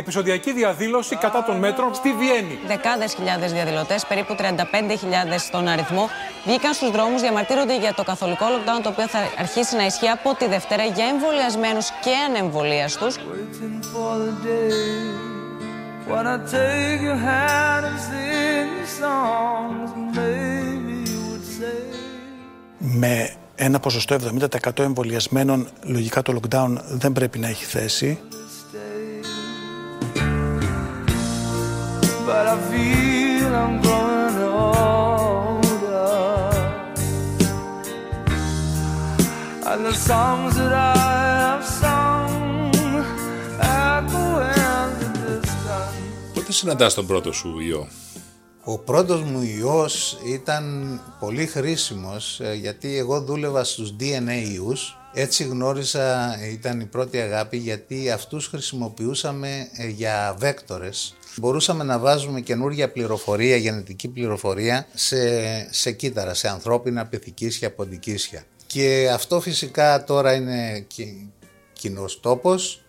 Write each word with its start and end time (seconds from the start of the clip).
επεισοδιακή 0.00 0.52
διαδήλωση 0.52 1.16
κατά 1.16 1.44
των 1.44 1.56
μέτρων 1.56 1.94
στη 1.94 2.12
Βιέννη. 2.12 2.58
Δεκάδες 2.66 3.14
χιλιάδες 3.14 3.52
διαδηλωτές, 3.52 4.06
περίπου 4.06 4.34
35.000 4.38 5.38
στον 5.38 5.68
αριθμό, 5.68 6.08
βγήκαν 6.46 6.74
στους 6.74 6.90
δρόμους, 6.90 7.20
διαμαρτύρονται 7.20 7.78
για 7.78 7.94
το 7.94 8.02
καθολικό 8.02 8.46
lockdown, 8.54 8.82
το 8.82 8.88
οποίο 8.88 9.06
θα 9.06 9.18
αρχίσει 9.38 9.76
να 9.76 9.86
ισχύει 9.86 10.08
από 10.08 10.34
τη 10.34 10.46
Δευτέρα 10.46 10.84
για 10.84 11.04
εμβολιασμένους 11.06 11.90
και 11.90 12.10
ανεμβολίαστους. 12.28 13.16
Με 22.78 23.30
ένα 23.54 23.80
ποσοστό 23.80 24.16
70% 24.74 24.78
εμβολιασμένων, 24.78 25.68
λογικά 25.82 26.22
το 26.22 26.40
lockdown 26.40 26.76
δεν 26.88 27.12
πρέπει 27.12 27.38
να 27.38 27.48
έχει 27.48 27.64
θέση. 27.64 28.18
But 32.30 32.46
I 32.54 32.56
feel 32.70 33.50
I'm 33.62 33.74
growing 33.84 34.36
older. 34.54 35.70
And 39.70 39.80
the 39.88 39.96
songs 40.10 40.52
that 40.60 40.72
I 40.72 40.94
have 41.44 41.64
sung 41.80 42.32
Echo 43.58 44.24
in 44.58 44.88
the 45.02 45.10
distance 45.26 46.34
Πότε 46.34 46.52
συναντάς 46.52 46.94
τον 46.94 47.06
πρώτο 47.06 47.32
σου 47.32 47.58
ιό; 47.60 47.88
Ο 48.64 48.78
πρώτος 48.78 49.22
μου 49.22 49.42
ιός 49.42 50.18
ήταν 50.26 50.64
πολύ 51.20 51.46
χρήσιμος 51.46 52.40
ε, 52.40 52.54
γιατί 52.54 52.96
εγώ 52.96 53.20
δούλευα 53.20 53.64
στους 53.64 53.94
DNA 54.00 54.52
ιούς. 54.52 54.98
Έτσι 55.12 55.44
γνώρισα, 55.44 56.36
ήταν 56.52 56.80
η 56.80 56.84
πρώτη 56.84 57.20
αγάπη 57.20 57.56
γιατί 57.56 58.10
αυτούς 58.10 58.46
χρησιμοποιούσαμε 58.46 59.68
ε, 59.76 59.88
για 59.88 60.34
βέκτορες. 60.38 61.14
Μπορούσαμε 61.36 61.84
να 61.84 61.98
βάζουμε 61.98 62.40
καινούργια 62.40 62.92
πληροφορία, 62.92 63.56
γενετική 63.56 64.08
πληροφορία 64.08 64.86
σε, 64.94 65.72
σε 65.72 65.92
κύτταρα, 65.92 66.34
σε 66.34 66.48
ανθρώπινα, 66.48 67.06
πυθικίσια, 67.06 67.74
ποντικίσια. 67.74 68.44
Και 68.66 69.10
αυτό 69.12 69.40
φυσικά 69.40 70.04
τώρα 70.04 70.34
είναι 70.34 70.86
κοινός 71.72 72.20
τόπος, 72.20 72.82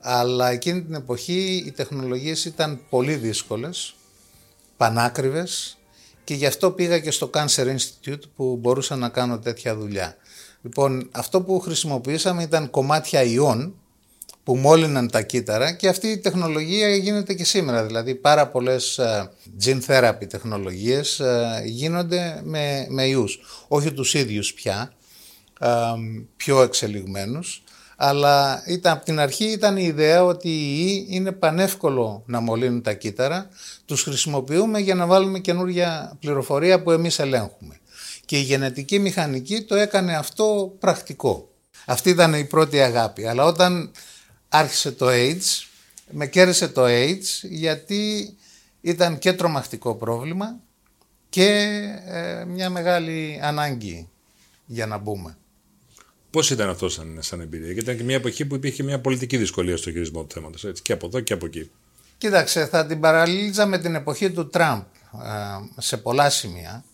αλλά 0.00 0.50
εκείνη 0.50 0.82
την 0.82 0.94
εποχή 0.94 1.64
οι 1.66 1.70
τεχνολογίες 1.70 2.44
ήταν 2.44 2.80
πολύ 2.90 3.14
δύσκολες 3.14 3.94
πανάκριβες 4.76 5.78
και 6.24 6.34
γι' 6.34 6.46
αυτό 6.46 6.70
πήγα 6.70 6.98
και 6.98 7.10
στο 7.10 7.30
Cancer 7.34 7.76
Institute 7.76 8.22
που 8.36 8.56
μπορούσα 8.56 8.96
να 8.96 9.08
κάνω 9.08 9.38
τέτοια 9.38 9.76
δουλειά. 9.76 10.16
Λοιπόν, 10.62 11.08
αυτό 11.12 11.42
που 11.42 11.60
χρησιμοποιήσαμε 11.60 12.42
ήταν 12.42 12.70
κομμάτια 12.70 13.22
ιών 13.22 13.74
που 14.42 14.56
μόλυναν 14.56 15.10
τα 15.10 15.22
κύτταρα 15.22 15.72
και 15.72 15.88
αυτή 15.88 16.08
η 16.08 16.18
τεχνολογία 16.18 16.96
γίνεται 16.96 17.34
και 17.34 17.44
σήμερα. 17.44 17.84
Δηλαδή 17.84 18.14
πάρα 18.14 18.48
πολλές 18.48 19.00
uh, 19.02 19.28
gene 19.64 19.80
therapy 19.86 20.28
τεχνολογίες 20.28 21.20
uh, 21.24 21.64
γίνονται 21.64 22.40
με, 22.44 22.86
με 22.88 23.06
ιούς. 23.06 23.40
Όχι 23.68 23.92
τους 23.92 24.14
ίδιους 24.14 24.52
πια, 24.52 24.92
uh, 25.60 25.94
πιο 26.36 26.62
εξελιγμένους, 26.62 27.62
αλλά 27.96 28.62
ήταν, 28.66 28.92
από 28.92 29.04
την 29.04 29.20
αρχή 29.20 29.44
ήταν 29.44 29.76
η 29.76 29.84
ιδέα 29.84 30.24
ότι 30.24 30.48
οι 30.48 30.76
ιοί 30.78 31.06
είναι 31.08 31.32
πανεύκολο 31.32 32.22
να 32.26 32.40
μολύνουν 32.40 32.82
τα 32.82 32.92
κύτταρα, 32.92 33.48
τους 33.84 34.02
χρησιμοποιούμε 34.02 34.78
για 34.78 34.94
να 34.94 35.06
βάλουμε 35.06 35.38
καινούργια 35.38 36.16
πληροφορία 36.20 36.82
που 36.82 36.90
εμείς 36.90 37.18
ελέγχουμε. 37.18 37.78
Και 38.24 38.38
η 38.38 38.42
γενετική 38.42 38.98
μηχανική 38.98 39.62
το 39.62 39.74
έκανε 39.74 40.16
αυτό 40.16 40.74
πρακτικό. 40.78 41.48
Αυτή 41.86 42.10
ήταν 42.10 42.34
η 42.34 42.44
πρώτη 42.44 42.80
αγάπη. 42.80 43.26
Αλλά 43.26 43.44
όταν 43.44 43.90
άρχισε 44.50 44.92
το 44.92 45.06
AIDS, 45.08 45.64
με 46.10 46.26
κέρδισε 46.26 46.68
το 46.68 46.84
AIDS 46.84 47.40
γιατί 47.42 48.34
ήταν 48.80 49.18
και 49.18 49.32
τρομακτικό 49.32 49.94
πρόβλημα 49.94 50.60
και 51.28 51.78
ε, 52.06 52.44
μια 52.44 52.70
μεγάλη 52.70 53.40
ανάγκη 53.42 54.08
για 54.66 54.86
να 54.86 54.98
μπούμε. 54.98 55.36
Πώς 56.30 56.50
ήταν 56.50 56.68
αυτό 56.68 56.88
σαν, 56.88 57.18
σαν 57.20 57.40
εμπειρία, 57.40 57.66
Γιατί 57.66 57.80
ήταν 57.80 57.96
και 57.96 58.04
μια 58.04 58.16
εποχή 58.16 58.44
που 58.46 58.54
υπήρχε 58.54 58.82
μια 58.82 59.00
πολιτική 59.00 59.36
δυσκολία 59.36 59.76
στο 59.76 59.90
χειρισμό 59.90 60.24
του 60.24 60.34
θέματος. 60.34 60.80
Και 60.82 60.92
από 60.92 61.06
εδώ 61.06 61.20
και 61.20 61.32
από 61.32 61.46
εκεί. 61.46 61.70
Κοίταξε, 62.18 62.66
θα 62.66 62.86
την 62.86 63.00
παραλύζα 63.00 63.66
με 63.66 63.78
την 63.78 63.94
εποχή 63.94 64.30
του 64.30 64.48
Τραμπ 64.48 64.82
ε, 65.12 65.80
σε 65.80 65.96
πολλά 65.96 66.30
σημεία. 66.30 66.84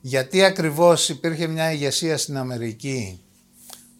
Γιατί 0.00 0.44
ακριβώς 0.44 1.08
υπήρχε 1.08 1.46
μια 1.46 1.72
ηγεσία 1.72 2.18
στην 2.18 2.36
Αμερική 2.36 3.20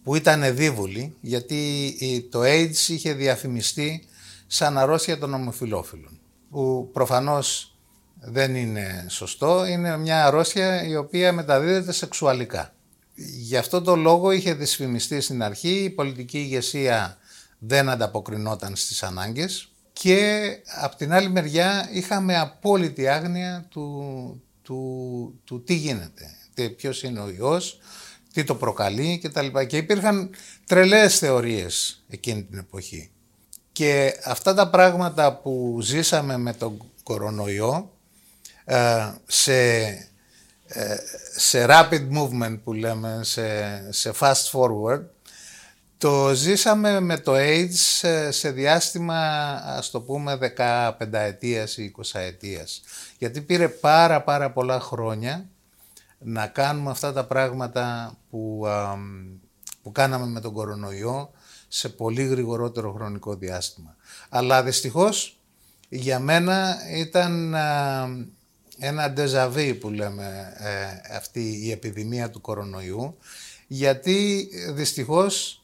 που 0.03 0.15
ήταν 0.15 0.43
εδίβουλη, 0.43 1.15
γιατί 1.21 2.27
το 2.31 2.41
AIDS 2.43 2.87
είχε 2.87 3.13
διαφημιστεί 3.13 4.03
σαν 4.47 4.77
αρρώστια 4.77 5.17
των 5.17 5.33
ομοφιλόφιλων, 5.33 6.19
που 6.49 6.89
προφανώς 6.93 7.75
δεν 8.21 8.55
είναι 8.55 9.05
σωστό, 9.09 9.65
είναι 9.65 9.97
μια 9.97 10.25
αρρώστια 10.25 10.83
η 10.87 10.95
οποία 10.95 11.33
μεταδίδεται 11.33 11.91
σεξουαλικά. 11.91 12.73
Γι' 13.15 13.57
αυτό 13.57 13.81
το 13.81 13.95
λόγο 13.95 14.31
είχε 14.31 14.53
δυσφημιστεί 14.53 15.21
στην 15.21 15.43
αρχή, 15.43 15.83
η 15.83 15.89
πολιτική 15.89 16.37
ηγεσία 16.37 17.17
δεν 17.59 17.89
ανταποκρινόταν 17.89 18.75
στις 18.75 19.03
ανάγκες 19.03 19.71
και 19.93 20.57
από 20.81 20.95
την 20.95 21.13
άλλη 21.13 21.29
μεριά 21.29 21.89
είχαμε 21.91 22.39
απόλυτη 22.39 23.07
άγνοια 23.07 23.65
του, 23.69 24.41
του, 24.61 25.39
του 25.43 25.63
τι 25.63 25.73
γίνεται, 25.73 26.37
ποιος 26.75 27.03
είναι 27.03 27.19
ο 27.19 27.29
ιός, 27.29 27.79
τι 28.33 28.43
το 28.43 28.55
προκαλεί 28.55 29.19
κτλ. 29.23 29.47
Και 29.67 29.77
υπήρχαν 29.77 30.29
τρελές 30.65 31.17
θεωρίες 31.17 32.03
εκείνη 32.09 32.43
την 32.43 32.57
εποχή. 32.57 33.11
Και 33.71 34.19
αυτά 34.25 34.53
τα 34.53 34.69
πράγματα 34.69 35.35
που 35.35 35.79
ζήσαμε 35.81 36.37
με 36.37 36.53
τον 36.53 36.81
κορονοϊό 37.03 37.91
ε, 38.65 39.13
σε 39.27 39.87
ε, 40.73 40.95
σε 41.35 41.65
rapid 41.69 42.07
movement 42.17 42.59
που 42.63 42.73
λέμε, 42.73 43.19
σε, 43.23 43.43
σε 43.91 44.13
fast 44.19 44.51
forward, 44.51 45.01
το 45.97 46.33
ζήσαμε 46.33 46.99
με 46.99 47.17
το 47.17 47.33
AIDS 47.35 48.09
σε, 48.29 48.51
διάστημα 48.51 49.17
ας 49.65 49.89
το 49.89 50.01
πούμε 50.01 50.53
15 50.57 50.91
ετίας 51.11 51.77
ή 51.77 51.93
20 51.97 52.19
ετίας. 52.19 52.81
Γιατί 53.17 53.41
πήρε 53.41 53.67
πάρα 53.67 54.21
πάρα 54.21 54.51
πολλά 54.51 54.79
χρόνια 54.79 55.49
να 56.23 56.47
κάνουμε 56.47 56.89
αυτά 56.89 57.13
τα 57.13 57.25
πράγματα 57.25 58.13
που, 58.29 58.65
που 59.81 59.91
κάναμε 59.91 60.25
με 60.25 60.39
τον 60.39 60.53
κορονοϊό 60.53 61.31
σε 61.67 61.89
πολύ 61.89 62.23
γρηγορότερο 62.23 62.93
χρονικό 62.93 63.35
διάστημα. 63.35 63.95
Αλλά 64.29 64.63
δυστυχώς 64.63 65.39
για 65.89 66.19
μένα 66.19 66.77
ήταν 66.95 67.55
ένα 68.83 69.11
ντεζαβί 69.11 69.73
που 69.73 69.89
λέμε 69.89 70.53
ε, 70.57 71.15
αυτή 71.15 71.65
η 71.65 71.71
επιδημία 71.71 72.29
του 72.29 72.41
κορονοϊού 72.41 73.17
γιατί 73.67 74.49
δυστυχώς 74.73 75.63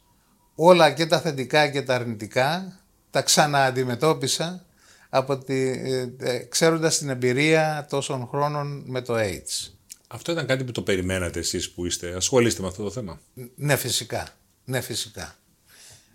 όλα 0.55 0.91
και 0.91 1.05
τα 1.05 1.19
θετικά 1.19 1.67
και 1.67 1.81
τα 1.81 1.95
αρνητικά 1.95 2.79
τα 3.11 3.21
ξανααντιμετώπισα 3.21 4.65
από 5.09 5.37
τη, 5.37 5.67
ε, 5.69 6.13
ε, 6.17 6.37
ξέροντας 6.37 6.97
την 6.97 7.09
εμπειρία 7.09 7.85
τόσων 7.89 8.27
χρόνων 8.27 8.83
με 8.85 9.01
το 9.01 9.15
AIDS. 9.17 9.76
Αυτό 10.07 10.31
ήταν 10.31 10.45
κάτι 10.45 10.63
που 10.63 10.71
το 10.71 10.81
περιμένατε 10.81 11.39
εσείς 11.39 11.71
που 11.71 11.85
είστε, 11.85 12.15
ασχολείστε 12.15 12.61
με 12.61 12.67
αυτό 12.67 12.83
το 12.83 12.91
θέμα; 12.91 13.19
Ναι 13.55 13.75
φυσικά, 13.75 14.27
ναι 14.65 14.81
φυσικά, 14.81 15.35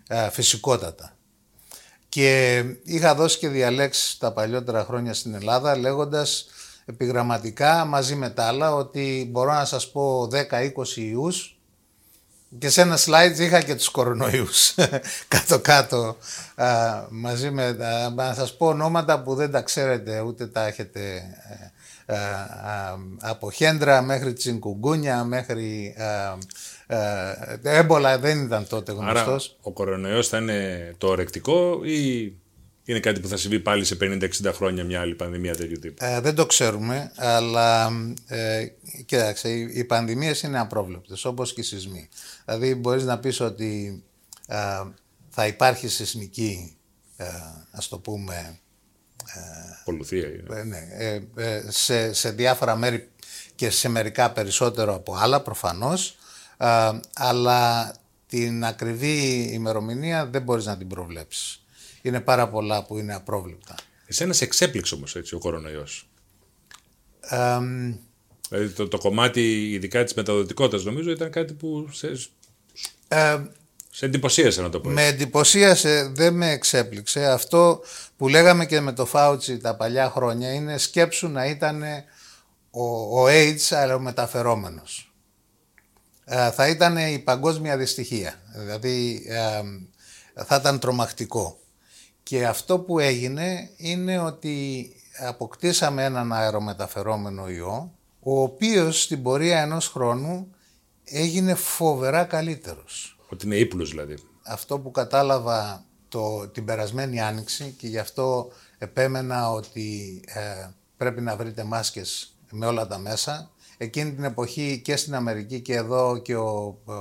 ε, 0.07 0.29
φυσικότατα. 0.29 1.17
Και 2.09 2.63
είχα 2.83 3.15
δώσει 3.15 3.37
και 3.37 3.47
διαλέξεις 3.47 4.17
τα 4.17 4.31
παλιότερα 4.31 4.83
χρόνια 4.83 5.13
στην 5.13 5.33
Ελλάδα 5.33 5.77
λέγοντας 5.77 6.45
επιγραμματικά 6.85 7.85
μαζί 7.85 8.15
με 8.15 8.29
τα 8.29 8.43
άλλα 8.45 8.75
ότι 8.75 9.27
μπορώ 9.31 9.53
να 9.53 9.65
σας 9.65 9.91
πω 9.91 10.27
10-20 10.31 10.71
ιούς 10.95 11.57
και 12.59 12.69
σε 12.69 12.81
ένα 12.81 12.97
slide 12.97 13.39
είχα 13.39 13.61
και 13.61 13.75
τους 13.75 13.89
κορονοϊούς 13.89 14.75
κάτω-κάτω 15.27 16.17
μαζί 17.09 17.51
με 17.51 17.73
τα, 17.73 18.09
να 18.09 18.33
σας 18.33 18.57
πω 18.57 18.67
ονόματα 18.67 19.21
που 19.21 19.35
δεν 19.35 19.51
τα 19.51 19.61
ξέρετε 19.61 20.19
ούτε 20.19 20.47
τα 20.47 20.65
έχετε 20.65 21.15
ε, 21.49 21.71
από 23.21 23.51
χέντρα 23.51 24.01
μέχρι 24.01 24.33
τσιγκουγκούνια 24.33 25.23
μέχρι 25.23 25.95
έμπολα 27.63 28.19
δεν 28.19 28.43
ήταν 28.43 28.67
τότε 28.67 28.91
γνωστός. 28.91 29.45
Άρα 29.49 29.59
ο 29.61 29.71
κορονοϊός 29.71 30.27
θα 30.27 30.37
είναι 30.37 30.93
το 30.97 31.07
ορεκτικό 31.07 31.79
ή 31.83 32.33
είναι 32.85 32.99
κάτι 32.99 33.19
που 33.19 33.27
θα 33.27 33.37
συμβεί 33.37 33.59
πάλι 33.59 33.85
σε 33.85 33.97
50-60 34.01 34.27
χρόνια 34.53 34.83
μια 34.83 35.01
άλλη 35.01 35.15
πανδημία 35.15 35.55
τέτοιου 35.55 35.79
τύπου; 35.79 36.05
Ε, 36.05 36.19
δεν 36.19 36.35
το 36.35 36.45
ξέρουμε, 36.45 37.11
αλλά 37.15 37.91
ε, 38.27 38.67
κοίταξε, 39.05 39.49
οι, 39.49 39.71
οι 39.73 39.83
πανδημίες 39.83 40.41
είναι 40.41 40.59
απρόβλεπτες, 40.59 41.25
όπως 41.25 41.53
και 41.53 41.61
οι 41.61 41.63
σεισμοί. 41.63 42.09
Δηλαδή 42.45 42.75
μπορείς 42.75 43.03
να 43.03 43.19
πεις 43.19 43.39
ότι 43.39 44.03
ε, 44.47 44.57
θα 45.29 45.47
υπάρχει 45.47 45.87
σεισμική, 45.87 46.77
ε, 47.17 47.25
ας 47.71 47.87
το 47.87 47.99
πούμε... 47.99 48.57
Ε, 50.49 50.59
ε, 50.59 50.63
ναι, 50.63 50.87
ε, 50.91 51.21
ε, 51.35 51.63
σε, 51.67 52.13
σε 52.13 52.31
διάφορα 52.31 52.75
μέρη 52.75 53.09
και 53.55 53.69
σε 53.69 53.89
μερικά 53.89 54.31
περισσότερο 54.31 54.95
από 54.95 55.15
άλλα 55.15 55.41
προφανώς, 55.41 56.17
αλλά 57.13 57.93
την 58.27 58.65
ακριβή 58.65 59.49
ημερομηνία 59.51 60.25
δεν 60.25 60.41
μπορείς 60.41 60.65
να 60.65 60.77
την 60.77 60.87
προβλέψεις 60.87 61.63
είναι 62.03 62.21
πάρα 62.21 62.49
πολλά 62.49 62.85
που 62.85 62.97
είναι 62.97 63.13
απρόβλεπτα. 63.13 63.75
Εσένα 64.05 64.33
σε 64.33 64.43
εξέπληξε 64.43 64.95
όμως 64.95 65.15
ο 65.15 65.37
κορονοϊός; 65.37 66.07
Ε, 67.19 67.59
Δηλαδή 68.49 68.73
το, 68.73 68.87
το 68.87 68.97
κομμάτι 68.97 69.71
ειδικά 69.71 70.03
της 70.03 70.13
μεταδοτικότητας 70.13 70.83
νομίζω 70.83 71.11
ήταν 71.11 71.31
κάτι 71.31 71.53
που 71.53 71.89
σε, 71.91 72.07
ε, 73.07 73.41
σε 73.95 74.05
εντυπωσίασε 74.05 74.61
να 74.61 74.69
το 74.69 74.79
πω. 74.79 74.89
με 74.89 75.05
εντυπωσίασε, 75.05 76.11
δεν 76.13 76.33
με 76.33 76.51
εξέπληξε. 76.51 77.25
Αυτό 77.25 77.81
που 78.17 78.27
λέγαμε 78.27 78.65
και 78.65 78.79
με 78.79 78.93
το 78.93 79.05
Φάουτσι 79.05 79.57
τα 79.57 79.75
παλιά 79.75 80.09
χρόνια 80.09 80.53
είναι 80.53 80.77
σκέψου 80.77 81.27
να 81.27 81.45
ήταν 81.45 81.83
ο, 82.71 82.83
ο 83.19 83.25
AIDS 83.27 83.67
αερομεταφερόμενος. 83.69 85.13
Ε, 86.25 86.51
θα 86.51 86.67
ήταν 86.67 86.97
η 86.97 87.19
παγκόσμια 87.19 87.77
δυστυχία. 87.77 88.39
Δηλαδή 88.55 89.25
ε, 89.27 89.61
θα 90.43 90.55
ήταν 90.55 90.79
τρομακτικό. 90.79 91.59
Και 92.23 92.45
αυτό 92.45 92.79
που 92.79 92.99
έγινε 92.99 93.69
είναι 93.77 94.19
ότι 94.19 94.87
αποκτήσαμε 95.17 96.03
έναν 96.03 96.33
αερομεταφερόμενο 96.33 97.49
ιό, 97.49 97.91
ο 98.19 98.41
οποίος 98.41 99.01
στην 99.01 99.23
πορεία 99.23 99.61
ενός 99.61 99.87
χρόνου 99.87 100.55
έγινε 101.03 101.53
φοβερά 101.53 102.23
καλύτερος. 102.23 103.12
Ότι 103.33 103.45
είναι 103.45 103.55
ύπουλος 103.55 103.89
δηλαδή. 103.89 104.17
Αυτό 104.43 104.79
που 104.79 104.91
κατάλαβα 104.91 105.85
το, 106.07 106.47
την 106.47 106.65
περασμένη 106.65 107.21
άνοιξη 107.21 107.75
και 107.77 107.87
γι' 107.87 107.97
αυτό 107.97 108.51
επέμενα 108.77 109.51
ότι 109.51 110.19
ε, 110.25 110.69
πρέπει 110.97 111.21
να 111.21 111.35
βρείτε 111.35 111.63
μάσκες 111.63 112.35
με 112.51 112.65
όλα 112.65 112.87
τα 112.87 112.97
μέσα. 112.97 113.51
Εκείνη 113.77 114.13
την 114.13 114.23
εποχή 114.23 114.81
και 114.83 114.95
στην 114.95 115.15
Αμερική 115.15 115.59
και 115.59 115.73
εδώ 115.73 116.17
και 116.17 116.35
ο, 116.35 116.77
ε, 116.89 116.93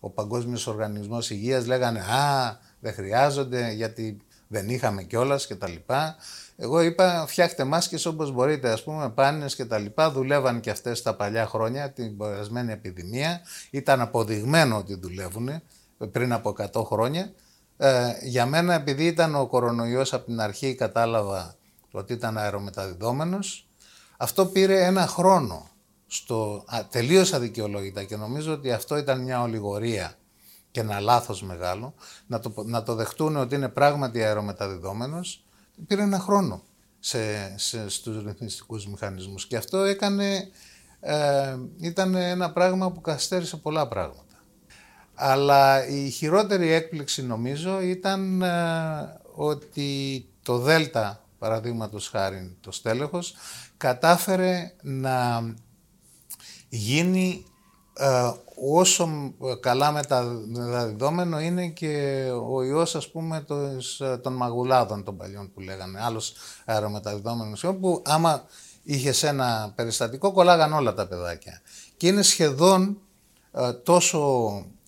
ο 0.00 0.10
Παγκόσμιος 0.10 0.66
Οργανισμός 0.66 1.30
Υγείας 1.30 1.66
λέγανε 1.66 2.00
«Α, 2.00 2.58
δεν 2.80 2.94
χρειάζονται 2.94 3.72
γιατί 3.72 4.16
δεν 4.48 4.68
είχαμε 4.68 5.02
κιόλας 5.02 5.46
και 5.46 5.54
τα 5.54 5.68
λοιπά. 5.68 6.16
Εγώ 6.56 6.80
είπα 6.80 7.24
φτιάχτε 7.26 7.64
μάσκες 7.64 8.06
όπως 8.06 8.32
μπορείτε, 8.32 8.70
ας 8.70 8.82
πούμε 8.82 9.10
πάνες 9.10 9.54
και 9.54 9.64
τα 9.64 9.78
λοιπά. 9.78 10.10
Δουλεύαν 10.10 10.60
και 10.60 10.70
αυτές 10.70 11.02
τα 11.02 11.14
παλιά 11.14 11.46
χρόνια, 11.46 11.92
την 11.92 12.16
περασμένη 12.16 12.72
επιδημία. 12.72 13.40
Ήταν 13.70 14.00
αποδειγμένο 14.00 14.76
ότι 14.76 14.94
δουλεύουν 14.94 15.62
πριν 16.10 16.32
από 16.32 16.54
100 16.72 16.84
χρόνια. 16.84 17.32
Ε, 17.76 18.12
για 18.22 18.46
μένα 18.46 18.74
επειδή 18.74 19.06
ήταν 19.06 19.34
ο 19.34 19.46
κορονοϊός 19.46 20.12
από 20.12 20.24
την 20.24 20.40
αρχή 20.40 20.74
κατάλαβα 20.74 21.54
ότι 21.90 22.12
ήταν 22.12 22.38
αερομεταδιδόμενος. 22.38 23.68
Αυτό 24.16 24.46
πήρε 24.46 24.84
ένα 24.84 25.06
χρόνο 25.06 25.68
στο, 26.06 26.64
α, 26.66 26.86
τελείως 26.90 27.32
αδικαιολόγητα 27.32 28.04
και 28.04 28.16
νομίζω 28.16 28.52
ότι 28.52 28.72
αυτό 28.72 28.96
ήταν 28.96 29.20
μια 29.20 29.42
ολιγορία 29.42 30.14
και 30.70 30.80
ένα 30.80 31.00
λάθος 31.00 31.42
μεγάλο, 31.42 31.94
να 32.26 32.40
το, 32.40 32.54
να 32.66 32.82
το 32.82 32.94
δεχτούν 32.94 33.36
ότι 33.36 33.54
είναι 33.54 33.68
πράγματι 33.68 34.22
αερομεταδιδόμενος, 34.22 35.44
πήρε 35.86 36.02
ένα 36.02 36.18
χρόνο 36.18 36.62
σε, 36.98 37.58
σε, 37.58 37.88
στους 37.88 38.24
ρυθμιστικούς 38.24 38.86
μηχανισμούς. 38.86 39.46
Και 39.46 39.56
αυτό 39.56 39.78
έκανε, 39.78 40.48
ε, 41.00 41.56
ήταν 41.80 42.14
ένα 42.14 42.52
πράγμα 42.52 42.92
που 42.92 43.00
καθυστέρησε 43.00 43.56
πολλά 43.56 43.88
πράγματα. 43.88 44.22
Αλλά 45.14 45.86
η 45.86 46.10
χειρότερη 46.10 46.70
έκπληξη 46.70 47.22
νομίζω 47.22 47.80
ήταν 47.80 48.42
ε, 48.42 49.20
ότι 49.34 50.26
το 50.42 50.58
Δέλτα, 50.58 51.24
παραδείγματος 51.38 52.08
χάρη 52.08 52.56
το 52.60 52.72
στέλεχος, 52.72 53.34
κατάφερε 53.76 54.72
να 54.82 55.42
γίνει 56.68 57.44
ε, 57.96 58.30
όσο 58.54 59.34
καλά 59.60 59.92
μεταδιδόμενο 59.92 61.40
είναι 61.40 61.68
και 61.68 62.24
ο 62.50 62.62
ιός 62.62 62.94
ας 62.94 63.10
πούμε 63.10 63.44
των 64.22 64.32
μαγουλάδων 64.32 65.04
των 65.04 65.16
παλιών 65.16 65.52
που 65.52 65.60
λέγανε, 65.60 66.00
άλλος 66.02 66.32
αερομεταδιδόμενος 66.64 67.62
ιός 67.62 67.76
που 67.80 68.02
άμα 68.04 68.44
είχες 68.82 69.22
ένα 69.22 69.72
περιστατικό 69.74 70.32
κολλάγαν 70.32 70.72
όλα 70.72 70.94
τα 70.94 71.06
παιδάκια 71.06 71.60
και 71.96 72.06
είναι 72.06 72.22
σχεδόν 72.22 72.98
ε, 73.52 73.72
τόσο 73.72 74.20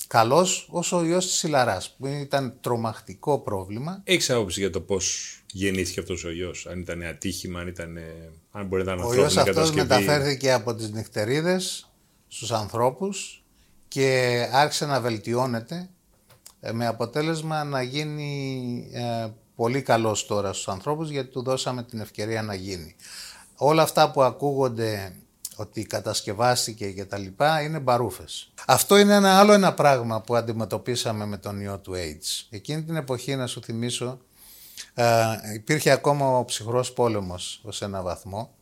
καλός 0.07 0.69
όσο 0.71 0.97
ο 0.97 1.05
ιός 1.05 1.27
της 1.27 1.43
Ιλαράς 1.43 1.95
που 1.99 2.07
ήταν 2.07 2.55
τρομακτικό 2.61 3.39
πρόβλημα. 3.39 4.01
Έχεις 4.05 4.31
άποψη 4.31 4.61
για 4.61 4.71
το 4.71 4.81
πώς 4.81 5.37
γεννήθηκε 5.53 6.01
αυτός 6.01 6.25
ο 6.25 6.31
ιός, 6.31 6.67
αν 6.67 6.81
ήταν 6.81 7.03
ατύχημα, 7.03 7.61
αν, 7.61 7.67
ήταν, 7.67 7.99
αν 8.51 8.67
μπορεί 8.67 8.85
να 8.85 8.93
ήταν 8.93 9.05
Ο 9.05 9.15
ιός 9.15 9.37
αυτός 9.37 9.73
μεταφέρθηκε 9.73 10.53
από 10.53 10.75
τις 10.75 10.91
νυχτερίδες 10.91 11.91
στους 12.29 12.53
ανθρώπους 12.53 13.45
και 13.89 14.49
άρχισε 14.53 14.87
να 14.87 15.01
βελτιώνεται 15.01 15.89
ε, 16.61 16.73
με 16.73 16.87
αποτέλεσμα 16.87 17.65
να 17.65 17.83
γίνει 17.83 18.89
ε, 18.93 19.27
πολύ 19.55 19.83
καλός 19.83 20.27
τώρα 20.27 20.53
στους 20.53 20.69
ανθρώπους 20.69 21.11
γιατί 21.11 21.31
του 21.31 21.43
δώσαμε 21.43 21.83
την 21.83 22.01
ευκαιρία 22.01 22.43
να 22.43 22.55
γίνει. 22.55 22.97
Όλα 23.57 23.83
αυτά 23.83 24.11
που 24.11 24.23
ακούγονται 24.23 25.17
ότι 25.57 25.85
κατασκευάστηκε 25.85 26.91
και 26.91 27.05
τα 27.05 27.19
λοιπά 27.19 27.63
είναι 27.63 27.79
μπαρούφες. 27.79 28.53
Αυτό 28.67 28.97
είναι 28.97 29.15
ένα 29.15 29.39
άλλο 29.39 29.53
ένα 29.53 29.75
πράγμα 29.75 30.21
που 30.21 30.37
αντιμετωπίσαμε 30.37 31.27
με 31.27 31.37
τον 31.37 31.61
ιό 31.61 31.79
του 31.79 31.93
AIDS. 31.95 32.47
Εκείνη 32.51 32.83
την 32.83 32.97
εποχή 32.97 33.37
να 33.37 33.47
σου 33.47 33.63
θυμίσω 33.63 34.19
ε, 34.95 35.05
υπήρχε 35.55 35.91
ακόμα 35.91 36.39
ο 36.39 36.45
ψυχρός 36.45 36.93
πόλεμος 36.93 37.61
ως 37.63 37.83
ένα 37.83 38.03
βαθμό. 38.03 38.55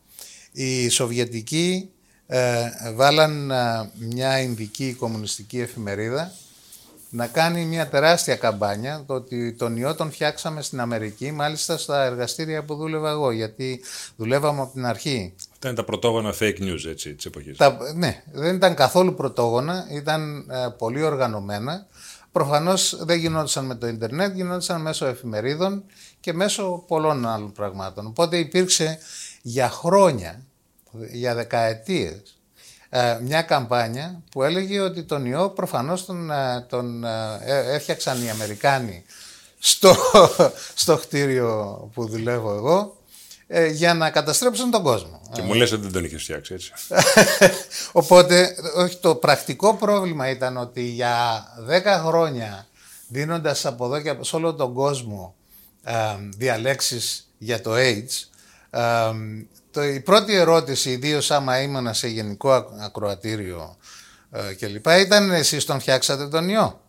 Οι 0.51 0.89
Σοβιετικοί 0.89 1.89
ε, 2.27 2.69
βάλαν 2.93 3.51
ε, 3.51 3.89
μια 3.95 4.41
Ινδική 4.41 4.93
κομμουνιστική 4.93 5.59
εφημερίδα 5.59 6.31
να 7.15 7.27
κάνει 7.27 7.65
μια 7.65 7.87
τεράστια 7.87 8.35
καμπάνια 8.35 9.03
το 9.07 9.13
ότι 9.13 9.53
τον 9.53 9.77
ιό 9.77 9.95
τον 9.95 10.11
φτιάξαμε 10.11 10.61
στην 10.61 10.79
Αμερική, 10.79 11.31
μάλιστα 11.31 11.77
στα 11.77 12.03
εργαστήρια 12.03 12.63
που 12.63 12.75
δούλευα 12.75 13.09
εγώ, 13.09 13.31
γιατί 13.31 13.81
δουλεύαμε 14.15 14.61
από 14.61 14.73
την 14.73 14.85
αρχή. 14.85 15.33
Αυτά 15.53 15.67
είναι 15.67 15.77
τα 15.77 15.83
πρωτόγωνα 15.83 16.33
fake 16.39 16.59
news 16.59 16.85
έτσι, 16.87 17.13
της 17.13 17.25
εποχής. 17.25 17.57
Τα, 17.57 17.77
ναι, 17.95 18.23
δεν 18.31 18.55
ήταν 18.55 18.75
καθόλου 18.75 19.13
πρωτόγωνα, 19.13 19.87
ήταν 19.91 20.45
ε, 20.49 20.67
πολύ 20.77 21.03
οργανωμένα. 21.03 21.87
Προφανώς 22.31 22.97
δεν 23.01 23.19
γινόντουσαν 23.19 23.65
με 23.65 23.75
το 23.75 23.87
ίντερνετ, 23.87 24.35
γινόντουσαν 24.35 24.81
μέσω 24.81 25.05
εφημερίδων 25.05 25.83
και 26.19 26.33
μέσω 26.33 26.83
πολλών 26.87 27.25
άλλων 27.25 27.51
πραγμάτων. 27.51 28.05
Οπότε 28.05 28.37
υπήρξε 28.37 28.97
για 29.41 29.69
χρόνια 29.69 30.41
για 31.11 31.35
δεκαετίες 31.35 32.35
ε, 32.89 33.19
μια 33.21 33.41
καμπάνια 33.41 34.23
που 34.31 34.43
έλεγε 34.43 34.79
ότι 34.79 35.03
τον 35.03 35.25
ιό 35.25 35.49
προφανώς 35.49 36.05
τον, 36.05 36.31
ε, 36.31 36.65
τον 36.69 37.03
ε, 37.03 37.39
έφτιαξαν 37.73 38.23
οι 38.23 38.29
Αμερικάνοι 38.29 39.05
στο, 39.59 39.95
στο 40.83 40.97
κτίριο 40.97 41.89
που 41.93 42.07
δουλεύω 42.07 42.55
εγώ 42.55 42.99
για 43.71 43.93
να 43.93 44.09
καταστρέψουν 44.09 44.71
τον 44.71 44.83
κόσμο. 44.83 45.21
Και 45.33 45.41
μου 45.41 45.53
λες 45.53 45.71
ότι 45.71 45.81
δεν 45.81 45.91
τον 45.91 46.03
είχες 46.03 46.23
φτιάξει 46.23 46.53
έτσι. 46.53 46.71
Οπότε 48.01 48.55
όχι, 48.75 48.97
το 48.97 49.15
πρακτικό 49.15 49.75
πρόβλημα 49.75 50.29
ήταν 50.29 50.57
ότι 50.57 50.81
για 50.81 51.45
10 51.69 52.03
χρόνια 52.05 52.67
δίνοντας 53.07 53.65
από 53.65 53.85
εδώ 53.85 54.01
και 54.01 54.15
σε 54.21 54.35
όλο 54.35 54.53
τον 54.53 54.73
κόσμο 54.73 55.35
ε, 55.83 55.93
διαλέξεις 56.37 57.29
για 57.37 57.61
το 57.61 57.71
AIDS 57.73 58.29
το, 59.75 59.83
η 59.83 59.99
πρώτη 59.99 60.33
ερώτηση, 60.35 60.89
ιδίως 60.89 61.31
άμα 61.31 61.61
ήμουν 61.61 61.93
σε 61.93 62.07
γενικό 62.07 62.51
ακροατήριο 62.79 63.77
ε, 64.31 64.53
κλπ. 64.53 64.85
ήταν 64.87 65.31
εσείς 65.31 65.65
τον 65.65 65.79
φτιάξατε 65.79 66.27
τον 66.27 66.49
ιό. 66.49 66.81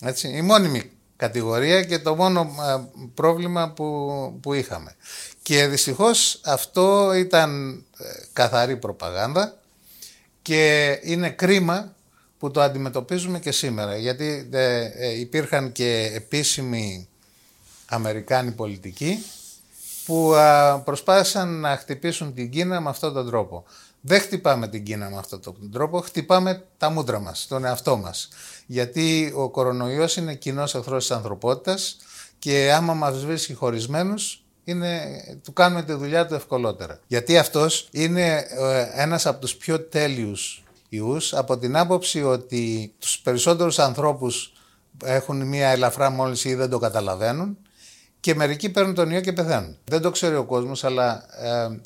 Έτσι, 0.00 0.28
η 0.28 0.42
μόνιμη 0.42 0.90
κατηγορία 1.16 1.84
και 1.84 1.98
το 1.98 2.14
μόνο 2.14 2.40
ε, 2.40 3.00
πρόβλημα 3.14 3.70
που, 3.70 4.38
που 4.42 4.54
είχαμε. 4.54 4.94
Και 5.42 5.66
δυστυχώς 5.66 6.40
αυτό 6.44 7.12
ήταν 7.12 7.70
ε, 7.98 8.04
καθαρή 8.32 8.76
προπαγάνδα 8.76 9.56
και 10.42 10.92
είναι 11.02 11.30
κρίμα 11.30 11.94
που 12.38 12.50
το 12.50 12.60
αντιμετωπίζουμε 12.60 13.38
και 13.38 13.52
σήμερα 13.52 13.96
γιατί 13.96 14.48
ε, 14.52 15.18
υπήρχαν 15.18 15.72
και 15.72 16.10
επίσημοι 16.14 17.08
Αμερικάνοι 17.86 18.50
πολιτικοί 18.50 19.24
που 20.08 20.34
προσπάθησαν 20.84 21.60
να 21.60 21.76
χτυπήσουν 21.76 22.34
την 22.34 22.50
Κίνα 22.50 22.80
με 22.80 22.88
αυτόν 22.90 23.12
τον 23.12 23.26
τρόπο. 23.26 23.64
Δεν 24.00 24.20
χτυπάμε 24.20 24.68
την 24.68 24.84
Κίνα 24.84 25.10
με 25.10 25.16
αυτόν 25.18 25.40
τον 25.40 25.70
τρόπο, 25.72 26.00
χτυπάμε 26.00 26.64
τα 26.76 26.90
μούτρα 26.90 27.18
μας, 27.20 27.46
τον 27.48 27.64
εαυτό 27.64 27.96
μας. 27.96 28.28
Γιατί 28.66 29.32
ο 29.36 29.50
κορονοϊός 29.50 30.16
είναι 30.16 30.34
κοινός 30.34 30.74
εχθρός 30.74 31.06
της 31.06 31.16
ανθρωπότητας 31.16 31.96
και 32.38 32.72
άμα 32.72 32.94
μας 32.94 33.24
βρίσκει 33.24 33.54
χωρισμένους, 33.54 34.44
είναι, 34.64 35.00
του 35.44 35.52
κάνουμε 35.52 35.82
τη 35.82 35.92
δουλειά 35.92 36.26
του 36.26 36.34
ευκολότερα. 36.34 37.00
Γιατί 37.06 37.38
αυτός 37.38 37.88
είναι 37.90 38.46
ε, 38.48 38.86
ένας 38.94 39.26
από 39.26 39.40
τους 39.40 39.56
πιο 39.56 39.80
τέλειους 39.80 40.62
ιούς 40.88 41.34
από 41.34 41.58
την 41.58 41.76
άποψη 41.76 42.22
ότι 42.22 42.94
τους 42.98 43.18
περισσότερους 43.18 43.78
ανθρώπους 43.78 44.52
έχουν 45.04 45.46
μια 45.46 45.68
ελαφρά 45.68 46.10
μόλυνση 46.10 46.48
ή 46.48 46.54
δεν 46.54 46.70
το 46.70 46.78
καταλαβαίνουν 46.78 47.58
και 48.20 48.34
μερικοί 48.34 48.70
παίρνουν 48.70 48.94
τον 48.94 49.10
ιό 49.10 49.20
και 49.20 49.32
πεθαίνουν. 49.32 49.76
Δεν 49.84 50.00
το 50.00 50.10
ξέρει 50.10 50.36
ο 50.36 50.44
κόσμος, 50.44 50.84
αλλά 50.84 51.24
ε, 51.42 51.80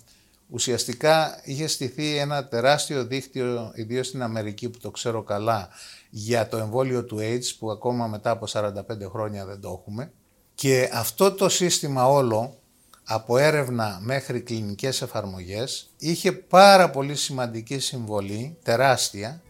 ουσιαστικά 0.51 1.41
είχε 1.45 1.67
στηθεί 1.67 2.17
ένα 2.17 2.47
τεράστιο 2.47 3.05
δίκτυο, 3.05 3.73
ιδίως 3.75 4.07
στην 4.07 4.23
Αμερική 4.23 4.69
που 4.69 4.79
το 4.79 4.91
ξέρω 4.91 5.23
καλά, 5.23 5.69
για 6.11 6.49
το 6.49 6.57
εμβόλιο 6.57 7.05
του 7.05 7.19
AIDS 7.21 7.55
που 7.59 7.71
ακόμα 7.71 8.07
μετά 8.07 8.31
από 8.31 8.47
45 8.53 8.71
χρόνια 9.11 9.47
δεν 9.47 9.61
το 9.61 9.81
έχουμε 9.81 10.13
Και 10.55 10.91
αυτό 10.93 11.33
το 11.33 11.49
σύστημα 11.49 12.09
όλο, 12.09 12.57
από 13.05 13.39
έρευνα 13.39 13.99
μέχρι 14.03 14.41
κλινικές 14.41 15.03
εφαρμογές, 15.03 15.91
είχε 15.99 16.33
πάρα 16.33 16.91
πολύ 16.91 17.17
σημαντική 17.17 17.79
συμβολή, 17.79 18.57
τεράστια, 18.63 19.43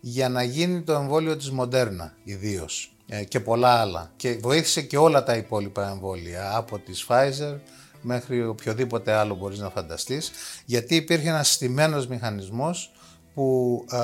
για 0.00 0.28
να 0.28 0.42
γίνει 0.42 0.82
το 0.82 0.92
εμβόλιο 0.92 1.36
της 1.36 1.50
Μοντέρνα 1.50 2.14
ιδίως 2.24 2.94
και 3.28 3.40
πολλά 3.40 3.80
άλλα. 3.80 4.10
Και 4.16 4.38
βοήθησε 4.40 4.82
και 4.82 4.98
όλα 4.98 5.22
τα 5.22 5.36
υπόλοιπα 5.36 5.90
εμβόλια, 5.90 6.56
από 6.56 6.78
τη 6.78 6.92
Pfizer 7.08 7.58
μέχρι 8.02 8.46
οποιοδήποτε 8.46 9.12
άλλο 9.12 9.34
μπορείς 9.34 9.58
να 9.58 9.70
φανταστείς, 9.70 10.30
γιατί 10.64 10.94
υπήρχε 10.94 11.28
ένας 11.28 11.52
στημένος 11.52 12.06
μηχανισμός 12.06 12.92
που 13.34 13.84
ε, 13.90 13.98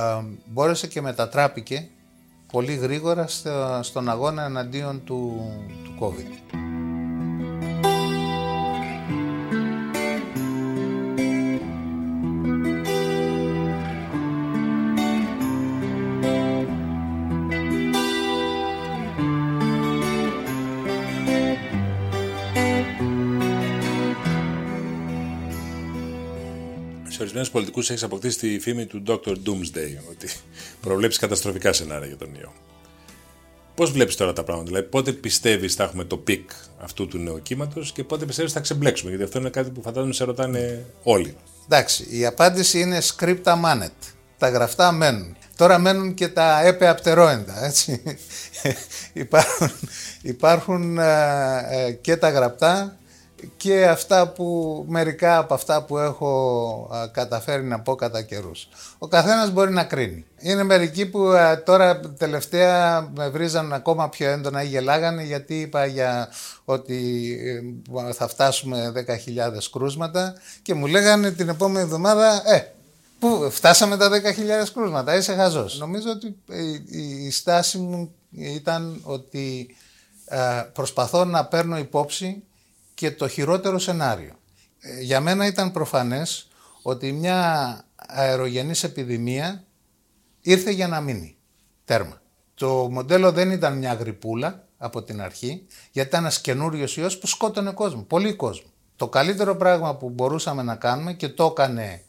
μπόρεσε 0.46 0.86
και 0.86 1.00
μετατράπηκε 1.00 1.88
πολύ 2.52 2.74
γρήγορα 2.74 3.26
στον 3.80 4.08
αγώνα 4.08 4.44
εναντίον 4.44 5.04
του, 5.04 5.50
του 5.84 5.94
COVID. 6.00 6.75
Ορισμένους 27.36 27.64
πολιτικούς 27.64 27.90
έχεις 27.90 28.02
αποκτήσει 28.02 28.38
τη 28.38 28.58
φήμη 28.58 28.86
του 28.86 29.02
Dr. 29.06 29.30
Doomsday, 29.30 30.10
ότι 30.10 30.28
προβλέπεις 30.80 31.20
καταστροφικά 31.20 31.72
σενάρια 31.72 32.06
για 32.06 32.16
τον 32.16 32.34
ιό. 32.34 32.52
Πώς 33.74 33.90
βλέπεις 33.90 34.16
τώρα 34.16 34.32
τα 34.32 34.44
πράγματα, 34.44 34.68
δηλαδή 34.68 34.88
πότε 34.88 35.12
πιστεύεις 35.12 35.74
θα 35.74 35.84
έχουμε 35.84 36.04
το 36.04 36.16
peak 36.16 36.50
αυτού 36.78 37.06
του 37.06 37.18
νέου 37.18 37.42
κύματος 37.42 37.92
και 37.92 38.04
πότε 38.04 38.24
πιστεύεις 38.24 38.52
θα 38.52 38.60
ξεμπλέξουμε, 38.60 39.10
γιατί 39.10 39.24
αυτό 39.24 39.38
είναι 39.38 39.50
κάτι 39.50 39.70
που 39.70 39.82
φαντάζομαι 39.82 40.12
σε 40.12 40.24
ρωτάνε 40.24 40.84
όλοι. 41.02 41.36
Εντάξει, 41.64 42.06
η 42.10 42.26
απάντηση 42.26 42.80
είναι 42.80 42.98
scripta 43.02 43.62
manet. 43.64 44.12
Τα 44.38 44.48
γραφτά 44.48 44.92
μένουν. 44.92 45.36
Τώρα 45.56 45.78
μένουν 45.78 46.14
και 46.14 46.28
τα 46.28 46.66
έπαια 46.66 46.94
πτερόεντα, 46.94 47.64
έτσι. 47.64 48.02
υπάρχουν 49.12 49.70
υπάρχουν 50.22 50.98
ε, 50.98 51.66
ε, 51.70 51.92
και 51.92 52.16
τα 52.16 52.30
γραπτά 52.30 52.98
και 53.56 53.86
αυτά 53.86 54.28
που, 54.28 54.84
μερικά 54.88 55.38
από 55.38 55.54
αυτά 55.54 55.82
που 55.82 55.98
έχω 55.98 56.90
καταφέρει 57.12 57.62
να 57.62 57.80
πω 57.80 57.94
κατά 57.94 58.22
καιρούς. 58.22 58.68
Ο 58.98 59.08
καθένας 59.08 59.50
μπορεί 59.50 59.72
να 59.72 59.84
κρίνει. 59.84 60.24
Είναι 60.38 60.62
μερικοί 60.62 61.06
που 61.06 61.32
τώρα 61.64 62.00
τελευταία 62.00 63.08
με 63.14 63.28
βρίζαν 63.28 63.72
ακόμα 63.72 64.08
πιο 64.08 64.30
έντονα 64.30 64.62
ή 64.62 64.66
γελάγανε 64.66 65.22
γιατί 65.22 65.60
είπα 65.60 65.86
για 65.86 66.28
ότι 66.64 67.30
ε, 68.06 68.12
θα 68.12 68.28
φτάσουμε 68.28 68.92
10.000 68.94 69.02
κρούσματα 69.72 70.34
και 70.62 70.74
μου 70.74 70.86
λέγανε 70.86 71.30
την 71.30 71.48
επόμενη 71.48 71.84
εβδομάδα 71.84 72.42
«Ε, 72.44 72.70
Πού 73.18 73.48
φτάσαμε 73.50 73.96
τα 73.96 74.08
10.000 74.10 74.66
κρούσματα, 74.74 75.16
είσαι 75.16 75.34
χαζός. 75.34 75.78
Νομίζω 75.78 76.10
ότι 76.10 76.36
η, 77.24 77.30
στάση 77.30 77.78
μου 77.78 78.14
ήταν 78.30 79.00
ότι 79.02 79.76
προσπαθώ 80.72 81.24
να 81.24 81.44
παίρνω 81.44 81.78
υπόψη 81.78 82.42
και 82.96 83.10
το 83.10 83.28
χειρότερο 83.28 83.78
σενάριο. 83.78 84.34
Ε, 84.80 85.00
για 85.00 85.20
μένα 85.20 85.46
ήταν 85.46 85.72
προφανές 85.72 86.48
ότι 86.82 87.12
μια 87.12 87.80
αερογενής 87.96 88.82
επιδημία 88.82 89.64
ήρθε 90.40 90.70
για 90.70 90.88
να 90.88 91.00
μείνει. 91.00 91.36
Τέρμα. 91.84 92.20
Το 92.54 92.88
μοντέλο 92.90 93.32
δεν 93.32 93.50
ήταν 93.50 93.78
μια 93.78 93.92
γρυπούλα 93.92 94.64
από 94.78 95.02
την 95.02 95.20
αρχή, 95.22 95.66
γιατί 95.92 96.08
ήταν 96.08 96.20
ένας 96.20 96.40
καινούριος 96.40 96.96
ιός 96.96 97.18
που 97.18 97.26
σκότωνε 97.26 97.72
κόσμο, 97.72 98.02
πολύ 98.02 98.34
κόσμο. 98.34 98.70
Το 98.96 99.08
καλύτερο 99.08 99.56
πράγμα 99.56 99.96
που 99.96 100.10
μπορούσαμε 100.10 100.62
να 100.62 100.76
κάνουμε 100.76 101.12
και 101.12 101.28
το 101.28 101.44
έκανε 101.44 102.02